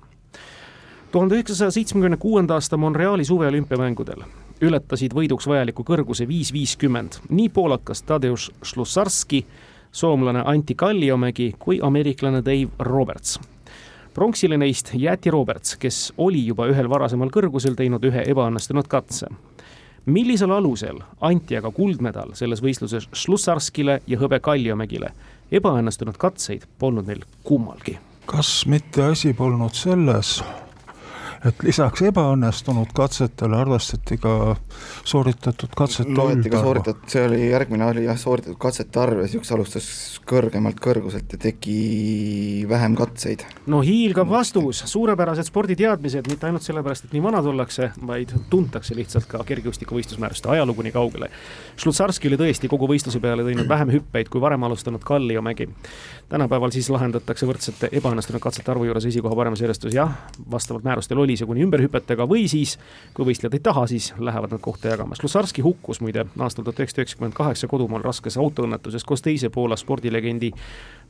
[1.11, 4.25] tuhande üheksasaja seitsmekümne kuuenda aasta Monreali suveolümpiamängudel
[4.61, 9.43] ületasid võiduks vajaliku kõrguse viis viiskümmend nii poolakas Tadeusz Šlussarski,
[9.91, 13.39] soomlane Anti Kalliomägi kui ameeriklane Dave Roberts.
[14.13, 19.27] pronksile neist jäeti Roberts, kes oli juba ühel varasemal kõrgusel teinud ühe ebaõnnestunud katse.
[20.07, 25.11] Millisel alusel anti aga kuldmedal selles võistluses Šlussarskile ja hõbe Kalliomägile?
[25.51, 27.97] ebaõnnestunud katseid polnud neil kummalgi.
[28.25, 30.43] kas mitte asi polnud selles,
[31.47, 34.55] et lisaks ebaõnnestunud katsetele arvestati ka
[35.07, 39.39] sooritatud katsete loeti ka sooritatud, see oli, järgmine oli jah, sooritatud katsete arv ja siis
[39.41, 39.87] üks alustas
[40.27, 43.45] kõrgemalt kõrguselt ja tegi vähem katseid.
[43.71, 49.29] no hiilgav vastus, suurepärased sporditeadmised, mitte ainult sellepärast, et nii vanad ollakse, vaid tuntakse lihtsalt
[49.31, 51.31] ka kergejõustikuvõistlusmääruste ajalugu nii kaugele.
[51.79, 55.69] Šlutsarski oli tõesti kogu võistluse peale teinud vähem hüppeid kui varem alustanud Kalliomägi.
[56.29, 60.11] tänapäeval siis lahendatakse võrdsete ebaõnnestunud katsete arvu juures esikoha paremas järjestus jah,
[60.51, 62.77] vastavalt määrustel oli kuni ümberhüpetega või siis,
[63.13, 65.15] kui võistlejad ei taha, siis lähevad nad kohta jagama.
[65.19, 70.51] Šlutsarski hukkus muide aastal tuhat üheksasada üheksakümmend kaheksa kodumaal raskes autoõnnetuses koos teise Poola spordilegendi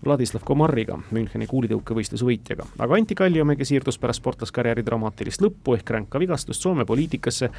[0.05, 2.67] Vladislav Komarriga, Müncheni kuulitõukevõistluse võitjaga.
[2.79, 7.49] aga Anti Kalliomägi siirdus pärast sportlaskarjääri dramaatilist lõppu ehk ränka vigastust Soome poliitikasse,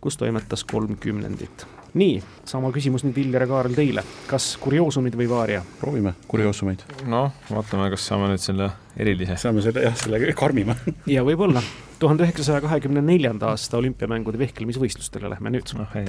[0.00, 1.66] kus toimetas kolm kümnendit.
[1.94, 5.62] nii, sama küsimus nüüd Viljar ja Kaarel teile, kas kurioosumid või vaaria?
[5.80, 9.36] proovime kurioosumeid, noh, vaatame, kas saame nüüd selle erilise.
[9.36, 10.76] saame selle jah, selle karmima.
[11.06, 11.62] ja võib-olla
[11.98, 16.08] tuhande üheksasaja kahekümne neljanda aasta olümpiamängude vehklemisvõistlustele lähme nüüd, ei.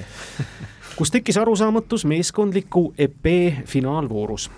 [0.99, 4.49] kus tekkis arusaamatus meeskondliku epee finaalvoorus.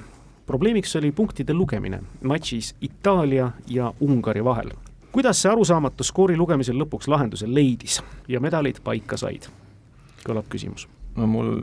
[0.47, 4.71] probleemiks oli punktide lugemine matšis Itaalia ja Ungari vahel.
[5.11, 9.49] kuidas see arusaamatus skoori lugemisel lõpuks lahenduse leidis ja medalid paika said?
[10.25, 11.55] kõlab küsimus no mul,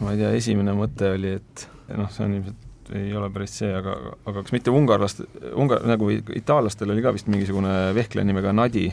[0.00, 3.70] ma ei tea, esimene mõte oli, et noh, see on ilmselt ei ole päris see,
[3.74, 8.88] aga, aga kas mitte ungarlast, ungar-, nagu itaallastel oli ka vist mingisugune vehkleja nimega Nadi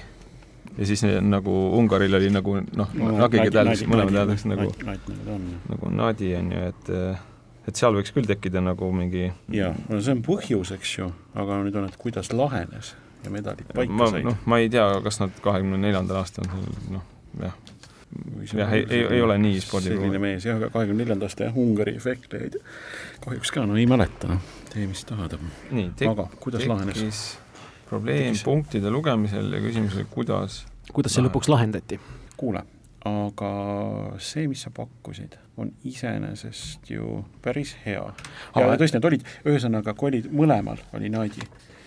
[0.78, 4.72] ja siis nagu Ungaril oli nagu noh, nagiga tähendas, mõlemad tähendas nagu,
[5.70, 6.94] nagu Nadi on ju, et
[7.70, 11.60] et seal võiks küll tekkida nagu mingi jaa, no see on põhjus, eks ju, aga
[11.66, 14.26] nüüd on, et kuidas lahenes ja medalid paika ma said.
[14.26, 17.04] noh, ma ei tea, kas nad kahekümne neljandal aastal noh,
[17.42, 17.58] jah,
[18.54, 21.58] jah, ei, ei, ei ole nii spordi selline mees jah, aga kahekümne neljanda aasta jah,
[21.58, 22.58] Ungari vehklejaid
[23.24, 25.38] kahjuks ka no ei mäleta, noh, tee mis tahad.
[25.72, 27.22] nii, aga kuidas lahenes?
[27.92, 30.62] probleem Tekkis- punktide lugemisel ja küsimus oli, kuidas
[30.94, 32.00] kuidas see lõpuks lahendati?
[32.40, 32.64] kuule,
[33.08, 33.52] aga
[34.22, 38.04] see, mis sa pakkusid, on iseenesest ju päris hea.
[38.56, 41.46] ja tõesti, nad olid, ühesõnaga, kui olid mõlemal, oli Nadi,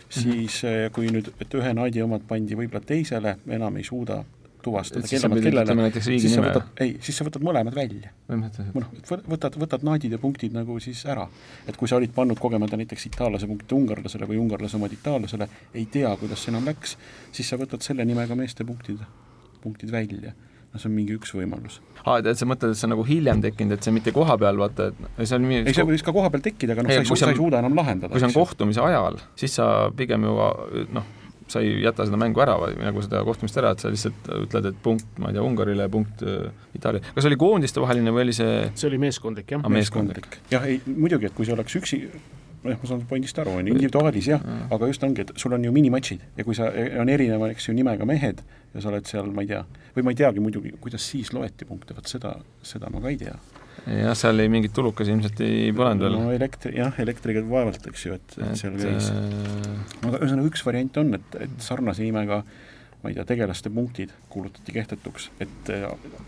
[0.09, 4.23] siis eh, kui nüüd, et ühe Nadi omad pandi võib-olla teisele, enam ei suuda
[4.65, 7.77] tuvastada, Et siis sa kelle pidid kellele siis sa võtad, ei, siis sa võtad mõlemad
[7.77, 8.13] välja.
[8.29, 11.27] noh, et võ- võtad, võtad naadid ja punktid nagu siis ära.
[11.69, 15.87] et kui sa olid pannud kogemata näiteks itaallase punkti ungarlasele või ungarlase omad itaallasele, ei
[15.87, 16.97] tea, kuidas see enam läks,
[17.33, 19.05] siis sa võtad selle nimega meeste punktid,
[19.63, 20.33] punktid välja.
[20.75, 21.81] no see on mingi üks võimalus.
[22.05, 24.57] aa, et sa mõtled, et see on nagu hiljem tekkinud, et see mitte koha peal,
[24.59, 27.31] vaata, et see on nii ei, see võis ka koha peal tekkida, aga noh, sa
[27.31, 28.11] ei suuda enam lahendada.
[28.13, 30.35] kui see on kohtumise ajal, siis sa pigem ju
[30.97, 31.13] noh,
[31.49, 34.69] sa ei jäta seda mängu ära või nagu seda kohtumist ära, et sa lihtsalt ütled,
[34.71, 37.03] et punkt, ma ei tea, Ungarile, punkt äh, Itaalia.
[37.15, 39.69] kas oli koondiste vaheline või oli see see oli meeskondlik jah Ah,.
[39.73, 40.39] meeskondlik.
[40.51, 42.01] jah, ei muidugi, et kui see oleks üksi,
[42.65, 44.41] nojah, ma saan pointist aru, on ju, individuaalis jah,
[44.73, 47.75] aga just ongi, et sul on ju minimatšid ja kui sa, on erineva, eks ju,
[47.77, 48.41] nimega mehed
[48.75, 49.61] ja sa oled seal, ma ei tea,
[49.97, 53.21] või ma ei teagi muidugi, kuidas siis loeti punkte, vot seda, seda ma ka ei
[53.21, 53.37] tea.
[53.87, 58.07] jah, seal ei mingit tulukasi ilmselt ei põlenud veel no elektri, jah, elektriga vaevalt, eks
[58.09, 59.11] ju, et, et seal käis.
[59.13, 62.45] äh, aga ühesõnaga üks variant on, et, et sarnase nimega
[63.05, 65.83] ma ei tea, tegelaste punktid kuulutati kehtetuks, et äh,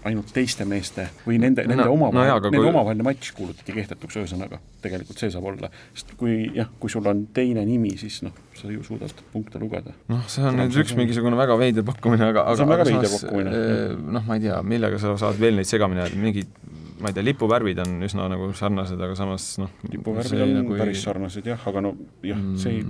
[0.05, 3.31] ainult teiste meeste või nende no,, nende No- omavahel no no,, nende kui- omavaheline matš
[3.39, 7.95] kuulutati kehtetuks, ühesõnaga tegelikult see saab olla, sest kui jah, kui sul on teine nimi,
[7.97, 9.97] siis noh, sa ju suudad punkte lugeda.
[10.13, 12.75] noh, see on nüüd see üks on- mingisugune väga veider pakkumine, aga, See aga on
[12.77, 16.21] väga veider pakkumine, eh, noh, ma ei tea, millega sa saad veel neid segamini ajada,
[16.29, 16.53] mingid
[17.01, 21.03] ma ei tea, lipuvärvid on üsna nagu sarnased, aga samas noh lipuvärvid on nagu päris
[21.05, 21.93] sarnased jah, aga no
[22.25, 22.85] jah, see ei,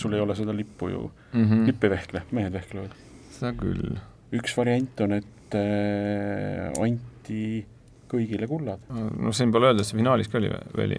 [0.00, 1.66] sul ei ole seda lippu ju, mm -hmm.
[1.68, 2.96] lipp ei vehkle, mehed vehklevad.
[3.36, 3.98] seda küll.
[4.32, 7.66] üks variant on, et äh, anti
[8.10, 8.80] kõigile kullad.
[9.18, 10.98] no siin pole öelda, see finaalis ka oli oli?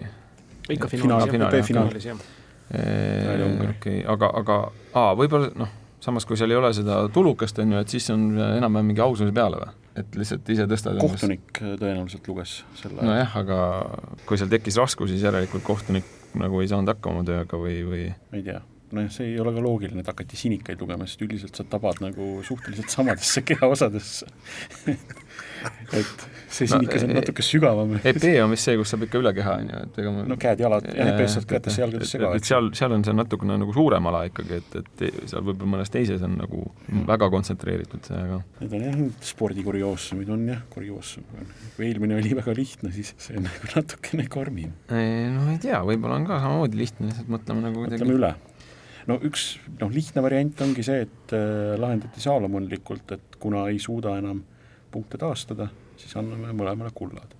[0.70, 2.16] ikka Finaal- finaalis jah, finaal- finaalis jah.
[2.72, 3.68] Ungari.
[3.76, 4.58] okei, aga, aga
[4.94, 5.68] aa, võib-olla noh,
[6.00, 9.32] samas kui seal ei ole seda tulukast, on ju, et siis on enam-vähem mingi aususe
[9.32, 9.81] peale või?
[9.98, 13.58] Et lihtsalt ise tõstad kohtunik äh, tõenäoliselt luges selle nojah, aga
[14.28, 18.04] kui seal tekkis raskusi, siis järelikult kohtunik nagu ei saanud hakkama oma tööga või, või
[18.08, 18.62] ei tea,
[18.96, 22.34] nojah, see ei ole ka loogiline, et hakati sinikaid lugema, sest üldiselt sa tabad nagu
[22.46, 24.30] suhteliselt samadesse kehaosadesse
[25.92, 27.94] et see No, sinikas on e- natuke sügavam.
[28.10, 30.36] EP on vist see, kus saab ikka üle keha, on ju, et ega ma no
[30.40, 34.08] käed-jalad, jah, EPS saad kätesse jalgadesse ka, et seal, seal on see natukene nagu suurem
[34.10, 36.64] ala ikkagi, et, et seal võib-olla mõnes teises on nagu
[37.08, 39.00] väga kontsentreeritud see, aga Need on jah,
[39.32, 41.24] spordikurioosumid on jah, kurioossum.
[41.76, 44.76] kui eelmine oli väga lihtne, siis see on nagu natukene karmim.
[44.92, 48.34] no ei tea, võib-olla on ka samamoodi lihtne, lihtsalt mõtleme nagu mõtleme üle.
[49.10, 54.16] No üks noh, lihtne variant ongi see, et äh, lahendati saalomonlikult, et kuna ei suuda
[54.20, 54.42] enam
[54.92, 55.68] punkte taastada,
[56.00, 57.38] siis anname mõlemale kullad.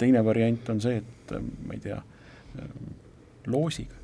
[0.00, 2.74] teine variant on see, et äh, ma ei tea äh,,
[3.46, 3.96] loosiga.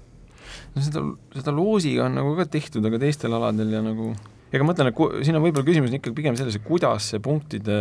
[0.75, 4.12] no seda, seda loosiga on nagu ka tehtud, aga teistel aladel ja nagu
[4.53, 7.11] ega ma mõtlen, et ku, siin on võib-olla küsimus on ikkagi pigem selles, et kuidas
[7.13, 7.77] see punktide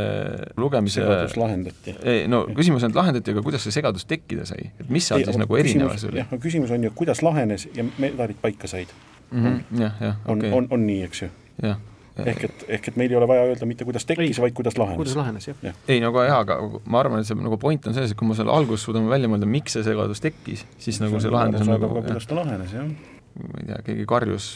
[0.60, 1.96] lugemise segadus lahendati.
[2.02, 5.22] ei no küsimus on, et lahendati, aga kuidas see segadus tekkida sai, et mis seal
[5.22, 6.22] Ei, siis nagu erinevas küsimus- oli?
[6.24, 8.94] jah, aga küsimus on ju, kuidas lahenes ja medalid paika said.
[9.32, 11.30] Mhm, jah, jah, on okei okay., on, on nii, eks ju?
[11.64, 11.82] jah.
[12.26, 14.98] ehk et, ehk et meil ei ole vaja öelda mitte kuidas tekkis, vaid kuidas lahenes.
[15.02, 15.82] kuidas lahenes, jah.
[15.88, 18.30] ei no aga jaa, aga ma arvan, et see nagu point on selles, et kui
[18.30, 21.76] me selle alguses suudame välja mõelda, miks see segadus tekkis, siis nagu see lahendus on
[21.76, 22.88] nagu, jah, kuidas ta lahenes, jah.
[23.36, 24.54] ma ei tea, keegi karjus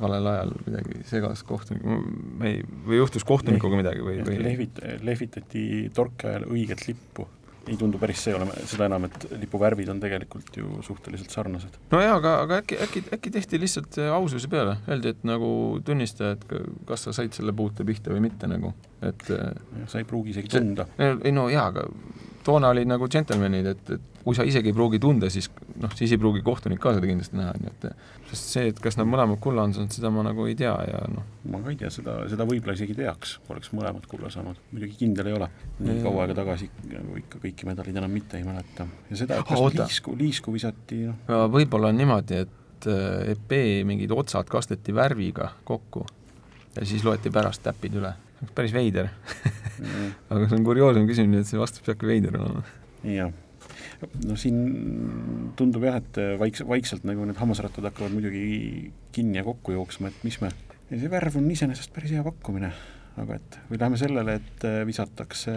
[0.00, 1.82] valel ajal midagi segas kohtunik,
[2.38, 7.26] ma ei, või juhtus kohtunikuga midagi või, või lehvit-, lehvitati torke ajal õiget lippu.
[7.68, 11.74] ei tundu päris see olema, seda enam, et lipu värvid on tegelikult ju suhteliselt sarnased.
[11.92, 15.50] no jaa, aga, aga äkki, äkki, äkki tehti lihtsalt äh, aususe peale, öeldi, et nagu
[15.84, 18.72] tunnista, et ka- kas sa said selle puute pihta või mitte nagu,
[19.04, 19.52] et äh,
[19.86, 20.88] sa ei pruugi isegi tunda.
[20.98, 21.84] ei no jaa, aga
[22.44, 25.48] toona olid nagu džentelmenid, et, et kui sa isegi ei pruugi tunda, siis
[25.80, 27.86] noh, siis ei pruugi kohtunik ka seda kindlasti näha, nii et
[28.28, 31.00] sest see, et kas nad mõlemad kulla on saanud, seda ma nagu ei tea ja
[31.12, 34.98] noh, ma ka ei tea, seda, seda võib-olla isegi teaks, oleks mõlemad kulla saanud, muidugi
[35.00, 35.48] kindel ei ole.
[35.80, 38.88] nii kaua aega tagasi nagu ikka kõiki medaleid enam mitte ei mäleta.
[39.08, 39.88] ja seda, et kas Oota.
[39.88, 46.04] liisku, liisku visati, noh, võib-olla on niimoodi, et äh, EP mingid otsad kasteti värviga kokku
[46.76, 48.12] ja siis loeti pärast täpid üle.
[48.56, 49.10] päris veider
[50.30, 52.62] aga see on kurioosne küsimus, nii et see vastus peabki veider olema.
[53.06, 53.32] jah.
[54.26, 54.60] no siin
[55.58, 60.24] tundub jah, et vaiks-, vaikselt nagu need hammasrattad hakkavad muidugi kinni ja kokku jooksma, et
[60.26, 60.52] mis me,
[60.90, 62.72] see värv on iseenesest päris hea pakkumine,
[63.18, 65.54] aga et või läheme sellele, et äh, visatakse,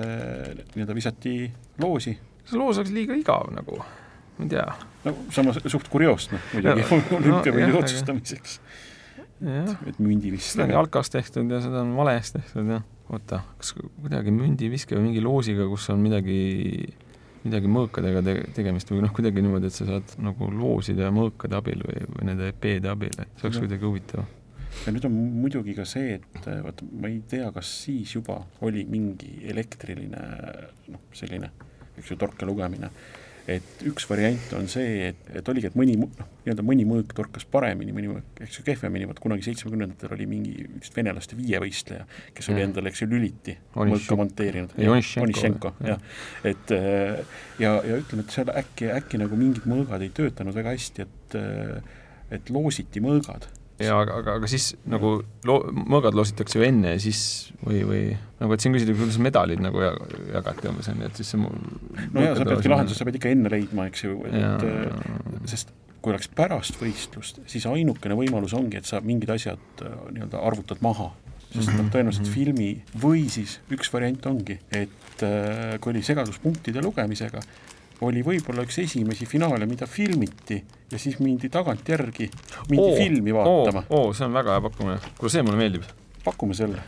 [0.75, 1.35] nii-öelda visati
[1.81, 2.15] loosi,
[2.45, 3.81] see loos oleks liiga igav nagu,
[4.37, 4.69] ma ei tea.
[5.05, 8.90] no samas suht kurioosne muidugi Ja, olümpiavõidu no otsustamiseks, jah,
[9.41, 13.73] et mündi vist seda on jalkas tehtud ja seda on vales tehtud ja oota, kas
[13.75, 16.35] kuidagi mündiviske või mingi loosiga, kus on midagi,
[17.43, 21.57] midagi mõõkadega te tegemist või noh, kuidagi niimoodi, et sa saad nagu looside ja mõõkade
[21.57, 23.65] abil või, või nende EP-de abil, et see oleks Jah.
[23.65, 24.29] kuidagi huvitav.
[24.85, 28.39] ja nüüd on muidugi ka see, et äh, vaata, ma ei tea, kas siis juba
[28.67, 30.23] oli mingi elektriline
[30.93, 31.51] noh, selline,
[31.97, 32.91] eks ju, torke lugemine,
[33.57, 37.45] et üks variant on see, et, et oligi, et mõni, noh, nii-öelda mõni mõõk torkas
[37.51, 42.49] paremini, mõni mõõk, eks ju, kehvemini, vot kunagi seitsmekümnendatel oli mingi vist venelaste viievõistleja, kes
[42.49, 42.69] oli Mm.
[42.69, 44.75] endale, eks ju, lüliti mõõka monteerinud.
[45.27, 46.01] Onišenko, jah.
[46.43, 47.23] et äh,
[47.59, 51.39] ja, ja ütleme, et seal äkki, äkki nagu mingid mõõgad ei töötanud väga hästi, et
[51.39, 51.97] äh,
[52.31, 53.49] et loositi mõõgad
[53.85, 55.13] ja aga, aga, aga siis nagu
[55.47, 57.21] loo-, mõõgad loositakse ju enne ja siis
[57.65, 58.01] või, või
[58.39, 59.95] nagu, et siin küsida, kuidas medalid nagu ja-
[60.37, 61.55] jagati umbes, on ju, et siis see mul
[62.13, 65.73] no jaa, sa peadki lahenduse, sa pead ikka enne leidma, eks ju, et äh, sest
[66.01, 70.81] kui oleks pärast võistlust, siis ainukene võimalus ongi, et sa mingid asjad äh, nii-öelda arvutad
[70.81, 71.11] maha.
[71.51, 72.31] sest noh, tõenäoliselt Mhm.
[72.31, 77.41] filmi või siis üks variant ongi, et äh, kui oli segadus punktide lugemisega,
[78.01, 80.57] oli võib-olla üks esimesi finaale, mida filmiti
[80.91, 82.29] ja siis mindi tagantjärgi,
[82.69, 83.83] mindi Oo, filmi vaatama.
[83.89, 85.85] oo, oo, see on väga hea pakkumine, kuule see mulle meeldib,
[86.25, 86.81] pakume selle.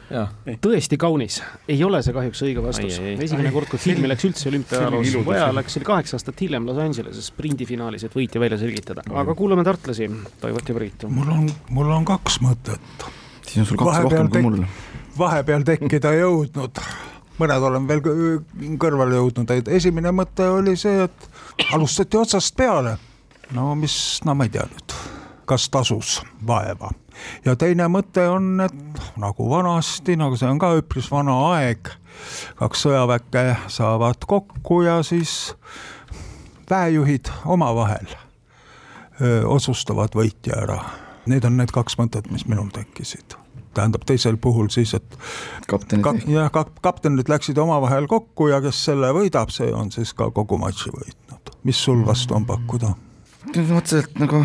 [0.61, 2.97] tõesti kaunis, ei ole see kahjuks õige vastus.
[2.99, 6.41] Ai, ai, esimene kord, kui filmi läks üldse olümpiaajaloos See vaja, läks, oli kaheksa aastat
[6.45, 9.05] hiljem Los Angeleses sprindifinaalis, et võitja välja selgitada.
[9.23, 10.09] aga kuulame tartlasi,
[10.41, 11.09] Toivot ja Priitu.
[11.09, 13.07] mul on, mul on kaks mõtet.
[13.45, 14.67] siis on sul kaks Vahepeal rohkem kui mul.
[15.17, 16.83] vahepeal tekkida jõudnud,
[17.39, 21.29] mõned olen veel kõ- kõrvale jõudnud, et esimene mõte oli see, et
[21.73, 22.97] alustati otsast peale.
[23.51, 24.95] no mis, no ma ei tea nüüd,
[25.49, 26.91] kas tasus vaeva.
[27.45, 31.89] ja teine mõte on, et nagu vanasti, nagu see on ka üpris vana aeg,
[32.55, 35.55] kaks sõjaväkke saavad kokku ja siis
[36.69, 38.07] väejuhid omavahel
[39.21, 40.79] öö, otsustavad võitja ära.
[41.25, 43.37] Need on need kaks mõtet, mis minul tekkisid.
[43.73, 45.17] Tähendab teisel puhul siis, et
[45.67, 50.13] kaptenid kap, jah, kap, kaptenid läksid omavahel kokku ja kes selle võidab, see on siis
[50.17, 51.53] ka kogu matši võitnud.
[51.63, 52.93] mis sul vastu on pakkuda?
[53.77, 54.43] otseselt nagu,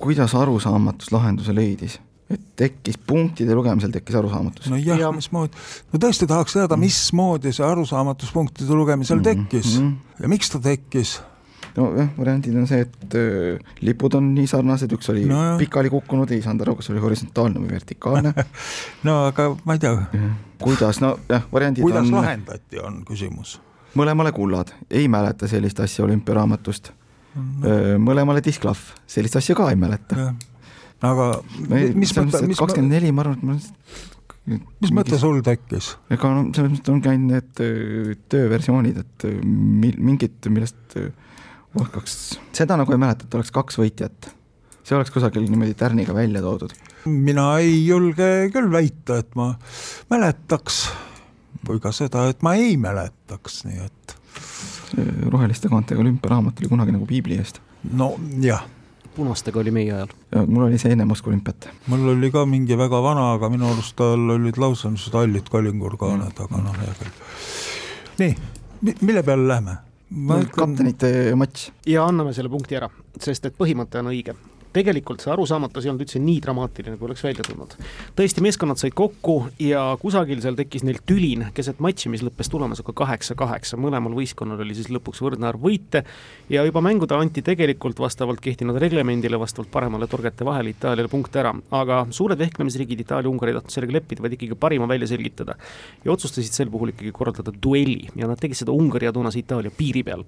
[0.00, 1.98] kuidas arusaamatus lahenduse leidis,
[2.30, 4.68] et tekkis punktide lugemisel tekkis arusaamatus.
[4.70, 5.10] no jah ja.
[5.12, 5.52] Mismoodi,
[5.92, 9.92] no tõesti tahaks teada, mismoodi see arusaamatus punktide lugemisel tekkis Mhm.
[10.22, 11.18] ja miks ta tekkis?
[11.78, 13.16] Nojah, variandid on see, et
[13.86, 17.62] lipud on nii sarnased, üks oli no, pikali kukkunud, ei saanud aru, kas oli horisontaalne
[17.62, 18.34] või vertikaalne.
[19.06, 19.94] No aga ma ei tea,
[20.62, 23.58] kuidas, nojah, variandid kuidas on lahendati, on küsimus.
[23.98, 26.92] mõlemale kullad, ei mäleta sellist asja olümpiaraamatust.
[28.02, 30.32] mõlemale disklahv, sellist asja ka ei mäleta.
[31.02, 31.30] aga
[31.68, 33.58] mis mõte, mis, kakskümmend neli, ma arvan, et ma
[34.82, 35.92] mis mõte sul tekkis?
[36.14, 40.98] ega no selles mõttes ongi ainult need öö, tööversioonid, et mingit, millest
[41.76, 44.30] öö, oskaks, seda nagu ei mäleta, et oleks kaks võitjat.
[44.88, 46.72] see oleks kusagil niimoodi tärniga välja toodud.
[47.04, 49.54] mina ei julge küll väita, et ma
[50.10, 50.86] mäletaks
[51.68, 54.16] või ka seda, et ma ei mäletaks, nii et
[55.28, 57.60] roheliste kaantega olümpiaraamat oli kunagi nagu piibli eest.
[57.92, 58.64] no jah,
[59.16, 60.14] punastega oli meie ajal.
[60.46, 61.68] mul oli see enne Moskva olümpiat.
[61.86, 66.32] mul oli ka mingi väga vana, aga minu arust tal olid lausa niisugused hallid kalingurkaaned
[66.32, 67.12] mm., aga noh, hea küll.
[68.22, 69.76] nii, mille peale läheme?
[70.10, 70.52] No, ütlen...
[70.54, 71.68] kaptenite matš.
[71.86, 72.88] ja anname selle punkti ära,
[73.20, 74.34] sest et põhimõte on õige
[74.72, 77.74] tegelikult see arusaamatus ei olnud üldse nii dramaatiline, kui oleks välja tulnud.
[78.18, 82.92] tõesti, meeskonnad said kokku ja kusagil seal tekkis neil tülin keset matši, mis lõppes tulemusega
[82.96, 86.04] kaheksa-kaheksa, mõlemal võistkonnal oli siis lõpuks võrdne arv võite
[86.52, 91.54] ja juba mängude anti tegelikult vastavalt kehtinud reglemendile, vastavalt paremale torgete vahele Itaaliale punkte ära,
[91.74, 95.56] aga suured vehklemisriigid, Itaalia, Ungari ei tahtnud sellega leppida, vaid ikkagi parima välja selgitada.
[96.04, 99.70] ja otsustasid sel puhul ikkagi korraldada duelli ja nad tegid seda Ungari ja toonase Itaalia
[99.74, 100.24] piiri peal.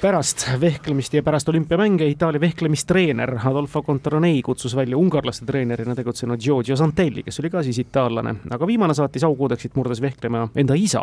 [0.00, 6.38] pärast vehklemist ja pärast olümpiamänge Itaalia vehklemistreener Adolfo Adolfo Contaronei kutsus välja ungarlaste treenerina tegutsenud
[6.40, 11.02] Giorgio Santelli, kes oli ka siis itaallane, aga viimane saatis aukoodeksit murdes vehklema enda isa,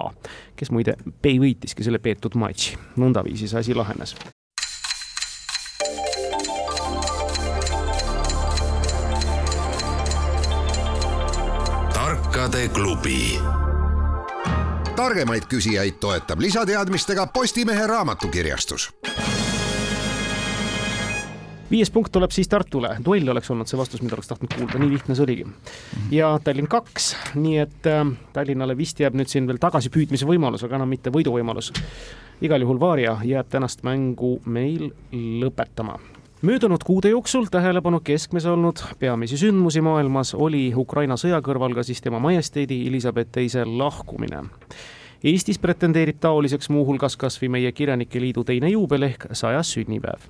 [0.56, 2.78] kes muide võitiski selle peetud matši.
[2.96, 4.16] nõndaviisi see asi lahenes.
[11.94, 13.36] tarkade klubi
[14.96, 18.94] targemaid küsijaid toetab lisateadmistega Postimehe raamatukirjastus
[21.72, 24.92] viies punkt tuleb siis Tartule, duell oleks olnud see vastus, mida oleks tahtnud kuulda, nii
[24.92, 25.48] lihtne see oligi.
[26.12, 30.80] ja Tallinn kaks, nii et äh, Tallinnale vist jääb nüüd siin veel tagasipüüdmise võimalus, aga
[30.80, 31.72] enam mitte võiduvõimalus.
[32.42, 36.00] igal juhul Varia jääb tänast mängu meil lõpetama
[36.42, 42.02] möödunud kuude jooksul tähelepanu keskmes olnud peamisi sündmusi maailmas oli Ukraina sõja kõrval ka siis
[42.02, 44.42] tema majesteedi Elizabeth teise lahkumine.
[45.24, 50.26] Eestis pretendeerib taoliseks muuhulgas kas või meie Kirjanike Liidu teine juubel ehk sajas sünnipäev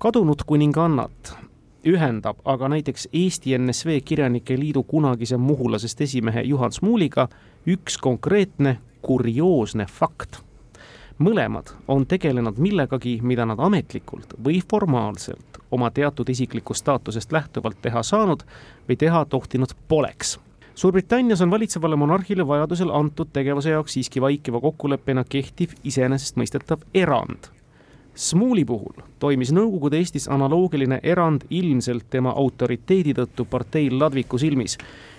[0.00, 1.36] kadunud kuningannat
[1.86, 7.28] ühendab aga näiteks Eesti NSV Kirjanike Liidu kunagise muhulasest esimehe Juhan Smuuliga
[7.66, 10.42] üks konkreetne kurioosne fakt.
[11.18, 18.02] mõlemad on tegelenud millegagi, mida nad ametlikult või formaalselt oma teatud isiklikust staatusest lähtuvalt teha
[18.02, 18.42] saanud
[18.88, 20.38] või teha tohtinud poleks
[20.74, 27.55] Suurbritannias on valitsevale monarhile vajadusel antud tegevuse jaoks siiski vaikiva kokkuleppena kehtiv iseenesestmõistetav erand
[28.16, 34.78] Smuuli puhul toimis Nõukogude Eestis analoogiline erand ilmselt tema autoriteedi tõttu partei ladviku silmis,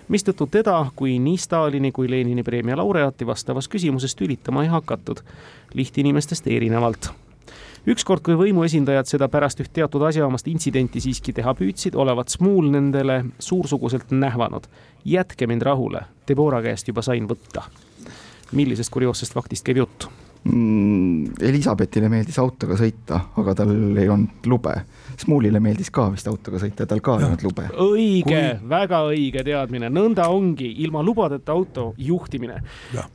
[0.10, 5.22] mistõttu teda kui nii Stalini kui Lenini preemia laureaati vastavas küsimuses tülitama ei hakatud,
[5.78, 7.12] lihtinimestest erinevalt
[7.88, 13.26] ükskord, kui võimuesindajad seda pärast üht teatud asjaomast intsidenti siiski teha püüdsid, olevat Smuul nendele
[13.40, 14.68] suursuguselt nähvanud.
[15.06, 17.70] jätke mind rahule, Debora käest juba sain võtta.
[18.52, 20.27] millisest kurioossest faktist käib jutt?
[20.44, 24.74] Mm, Elizabethile meeldis autoga sõita, aga tal ei olnud lube.
[25.18, 27.66] Smuulile meeldis ka vist autoga sõita, tal ka ei olnud lube.
[27.84, 32.62] õige Kui..., väga õige teadmine, nõnda ongi, ilma lubadeta auto juhtimine.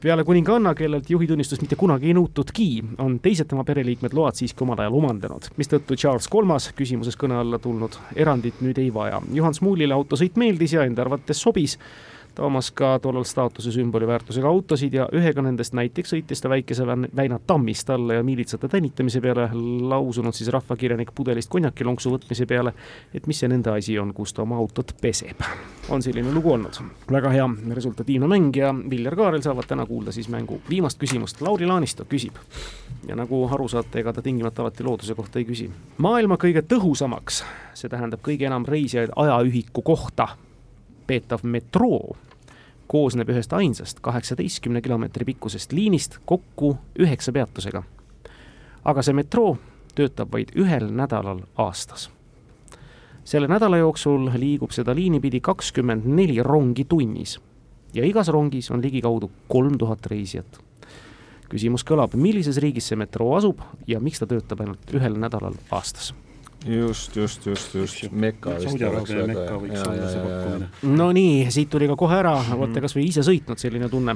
[0.03, 2.69] peale kuninganna, kellelt juhitunnistust mitte kunagi ei nõutudki,
[2.99, 7.59] on teised tema pereliikmed load siiski omal ajal omandanud, mistõttu Charles Kolmas küsimuses kõne alla
[7.63, 9.23] tulnud erandit nüüd ei vaja.
[9.33, 11.79] Juhan Smuulile autosõit meeldis ja enda arvates sobis
[12.35, 16.87] ta omas ka tollal staatuse sümboli väärtusega autosid ja ühega nendest näiteks sõitis ta väikese
[16.87, 19.49] väina tammist alla ja miilitsate tänitamise peale,
[19.89, 22.75] lausunud siis rahvakirjanik pudelist konjakilonksu võtmise peale,
[23.15, 25.43] et mis see nende asi on, kus ta oma autot peseb.
[25.89, 26.79] on selline lugu olnud.
[27.11, 31.41] väga hea resultatiivne mäng ja Viljar Kaarel saavad täna kuulda siis mängu viimast küsimust.
[31.41, 32.39] Lauri Laanisto küsib
[33.09, 35.71] ja nagu aru saate, ega ta tingimata alati looduse kohta ei küsi.
[35.99, 37.43] maailma kõige tõhusamaks,
[37.75, 40.29] see tähendab kõige enam reisijaid ajaühiku kohta
[41.07, 42.17] peetav metroo
[42.93, 47.83] koosneb ühest ainsast kaheksateistkümne kilomeetri pikkusest liinist kokku üheksa peatusega.
[48.85, 49.57] aga see metroo
[49.95, 52.11] töötab vaid ühel nädalal aastas.
[53.25, 57.39] selle nädala jooksul liigub seda liini pidi kakskümmend neli rongi tunnis
[57.95, 60.61] ja igas rongis on ligikaudu kolm tuhat reisijat.
[61.49, 66.13] küsimus kõlab, millises riigis see metroo asub ja miks ta töötab ainult ühel nädalal aastas
[66.67, 70.69] just, just, just, just, Mekka vist oleks väga hea.
[70.95, 74.15] no nii, siit tuli ka kohe ära, olete kasvõi ise sõitnud, selline tunne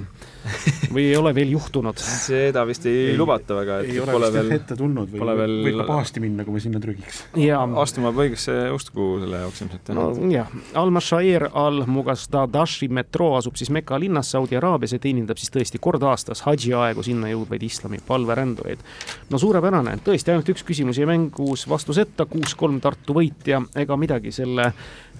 [0.95, 1.99] või ei ole veel juhtunud?
[1.99, 5.57] seda vist ei, ei lubata väga, et ei pole veel ette tulnud või veel...
[5.67, 7.25] võib ka pahasti minna, kui me sinna trügiks.
[7.41, 9.93] ja astuma peab õigesse usku selle jaoks ilmselt.
[9.97, 15.83] no jah, Al-Mashair al-Mugazdadashi metroo asub siis Mekka linnas Saudi Araabias ja teenindab siis tõesti
[15.83, 18.87] kord aastas hadži aegu sinna jõudvaid islami palverändujaid.
[19.31, 24.35] no suurepärane, tõesti ainult üks küsimus jäi mängus vastuseta kuus-kolm Tartu võit ja ega midagi
[24.35, 24.71] selle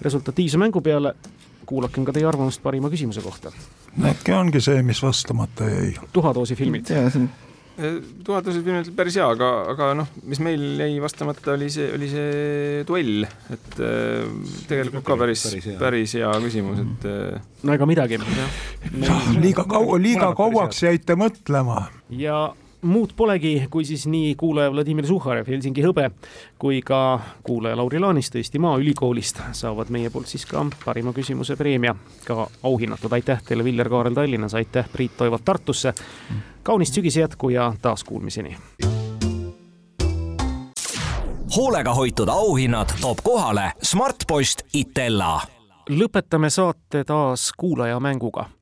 [0.01, 1.15] resultatiivse mängu peale.
[1.67, 3.51] kuulakem ka teie arvamust parima küsimuse kohta.
[4.11, 5.91] äkki ongi see, mis vastamata jäi?
[6.13, 6.93] tuhadoosi filmid.
[7.77, 12.07] Eh, tuhadoosi filmid päris hea, aga, aga noh, mis meil jäi vastamata, oli see, oli
[12.09, 14.23] see duell, et äh,
[14.69, 15.43] tegelikult ka päris,
[15.77, 18.17] päris hea küsimus, et äh, no ega midagi.
[19.43, 21.83] liiga kaua, liiga kauaks jäite mõtlema.
[22.09, 22.47] ja
[22.87, 26.09] muud polegi, kui siis nii kuulaja Vladimir Suhharev, Helsingi hõbe,
[26.59, 31.95] kui ka kuulaja Lauri Laaniste Eesti Maaülikoolist saavad meie poolt siis ka parima küsimuse preemia
[32.25, 33.11] ka auhinnatud.
[33.11, 35.93] aitäh teile, Viljar Kaarel Tallinnas, aitäh, Priit Toivalt Tartusse.
[36.63, 38.57] kaunist sügise jätku ja taaskuulmiseni
[41.55, 45.41] hoolega hoitud auhinnad toob kohale Smartpost Itella.
[45.89, 48.56] lõpetame saate taas kuulajamänguga.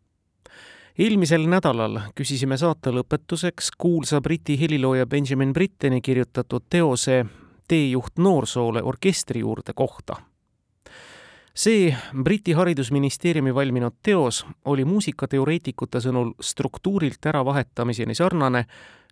[1.00, 7.26] Eelmisel nädalal küsisime saate lõpetuseks kuulsa Briti helilooja Benjamin Britteni kirjutatud teose
[7.68, 10.16] Teejuht noorsoole orkestri juurde kohta.
[11.56, 18.66] see Briti haridusministeeriumi valminud teos oli muusikateoreetikute sõnul struktuurilt äravahetamiseni sarnane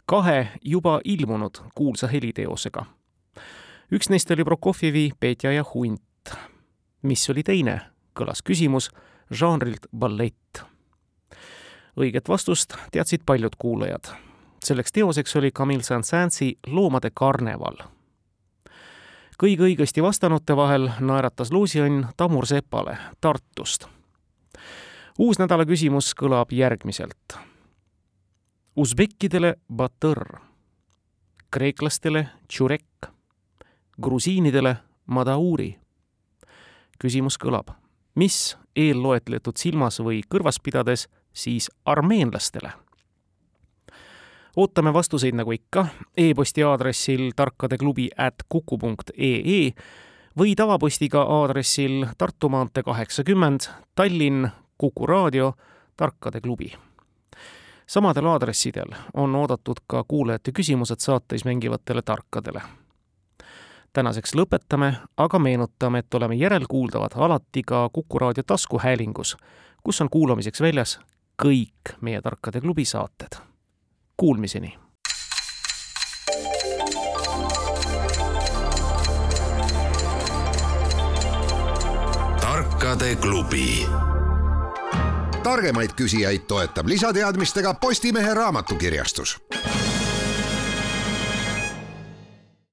[0.05, 2.85] kahe juba ilmunud kuulsa heliteosega
[3.93, 6.01] üks neist oli Prokofjevi Petja ja hunt.
[7.03, 7.81] mis oli teine,
[8.15, 8.89] kõlas küsimus
[9.31, 10.63] žanrilt ballett.
[11.99, 14.03] Õiget vastust teadsid paljud kuulajad.
[14.63, 17.77] selleks teoseks oli Camille Saint-Saënsi Loomade karneval.
[19.43, 23.85] kõige õigesti vastanute vahel naeratas luusiõnn Tamur Sepale Tartust.
[25.19, 27.37] uus nädala küsimus kõlab järgmiselt.
[28.75, 30.39] Usbekkidele batõr,
[31.51, 33.13] kreeklastele tšurek
[34.01, 35.79] grusiinidele Madauri.
[36.99, 37.73] küsimus kõlab,
[38.15, 42.71] mis eelloetletud silmas või kõrvas pidades siis armeenlastele?
[44.55, 49.71] ootame vastuseid nagu ikka e-posti aadressil tarkadeklubi at kuku punkt ee
[50.39, 53.59] või tavapostiga aadressil Tartu maantee kaheksakümmend,
[53.95, 55.53] Tallinn, Kuku raadio,
[55.97, 56.73] Tarkade klubi.
[57.87, 62.61] samadel aadressidel on oodatud ka kuulajate küsimused saates mängivatele tarkadele
[63.93, 69.37] tänaseks lõpetame, aga meenutame, et oleme järelkuuldavad alati ka Kuku raadio taskuhäälingus,
[69.83, 70.99] kus on kuulamiseks väljas
[71.41, 73.39] kõik meie Tarkade klubi saated.
[74.17, 74.83] Kuulmiseni!
[82.83, 83.87] tarkade klubi.
[85.43, 89.37] targemaid küsijaid toetab lisateadmistega Postimehe raamatukirjastus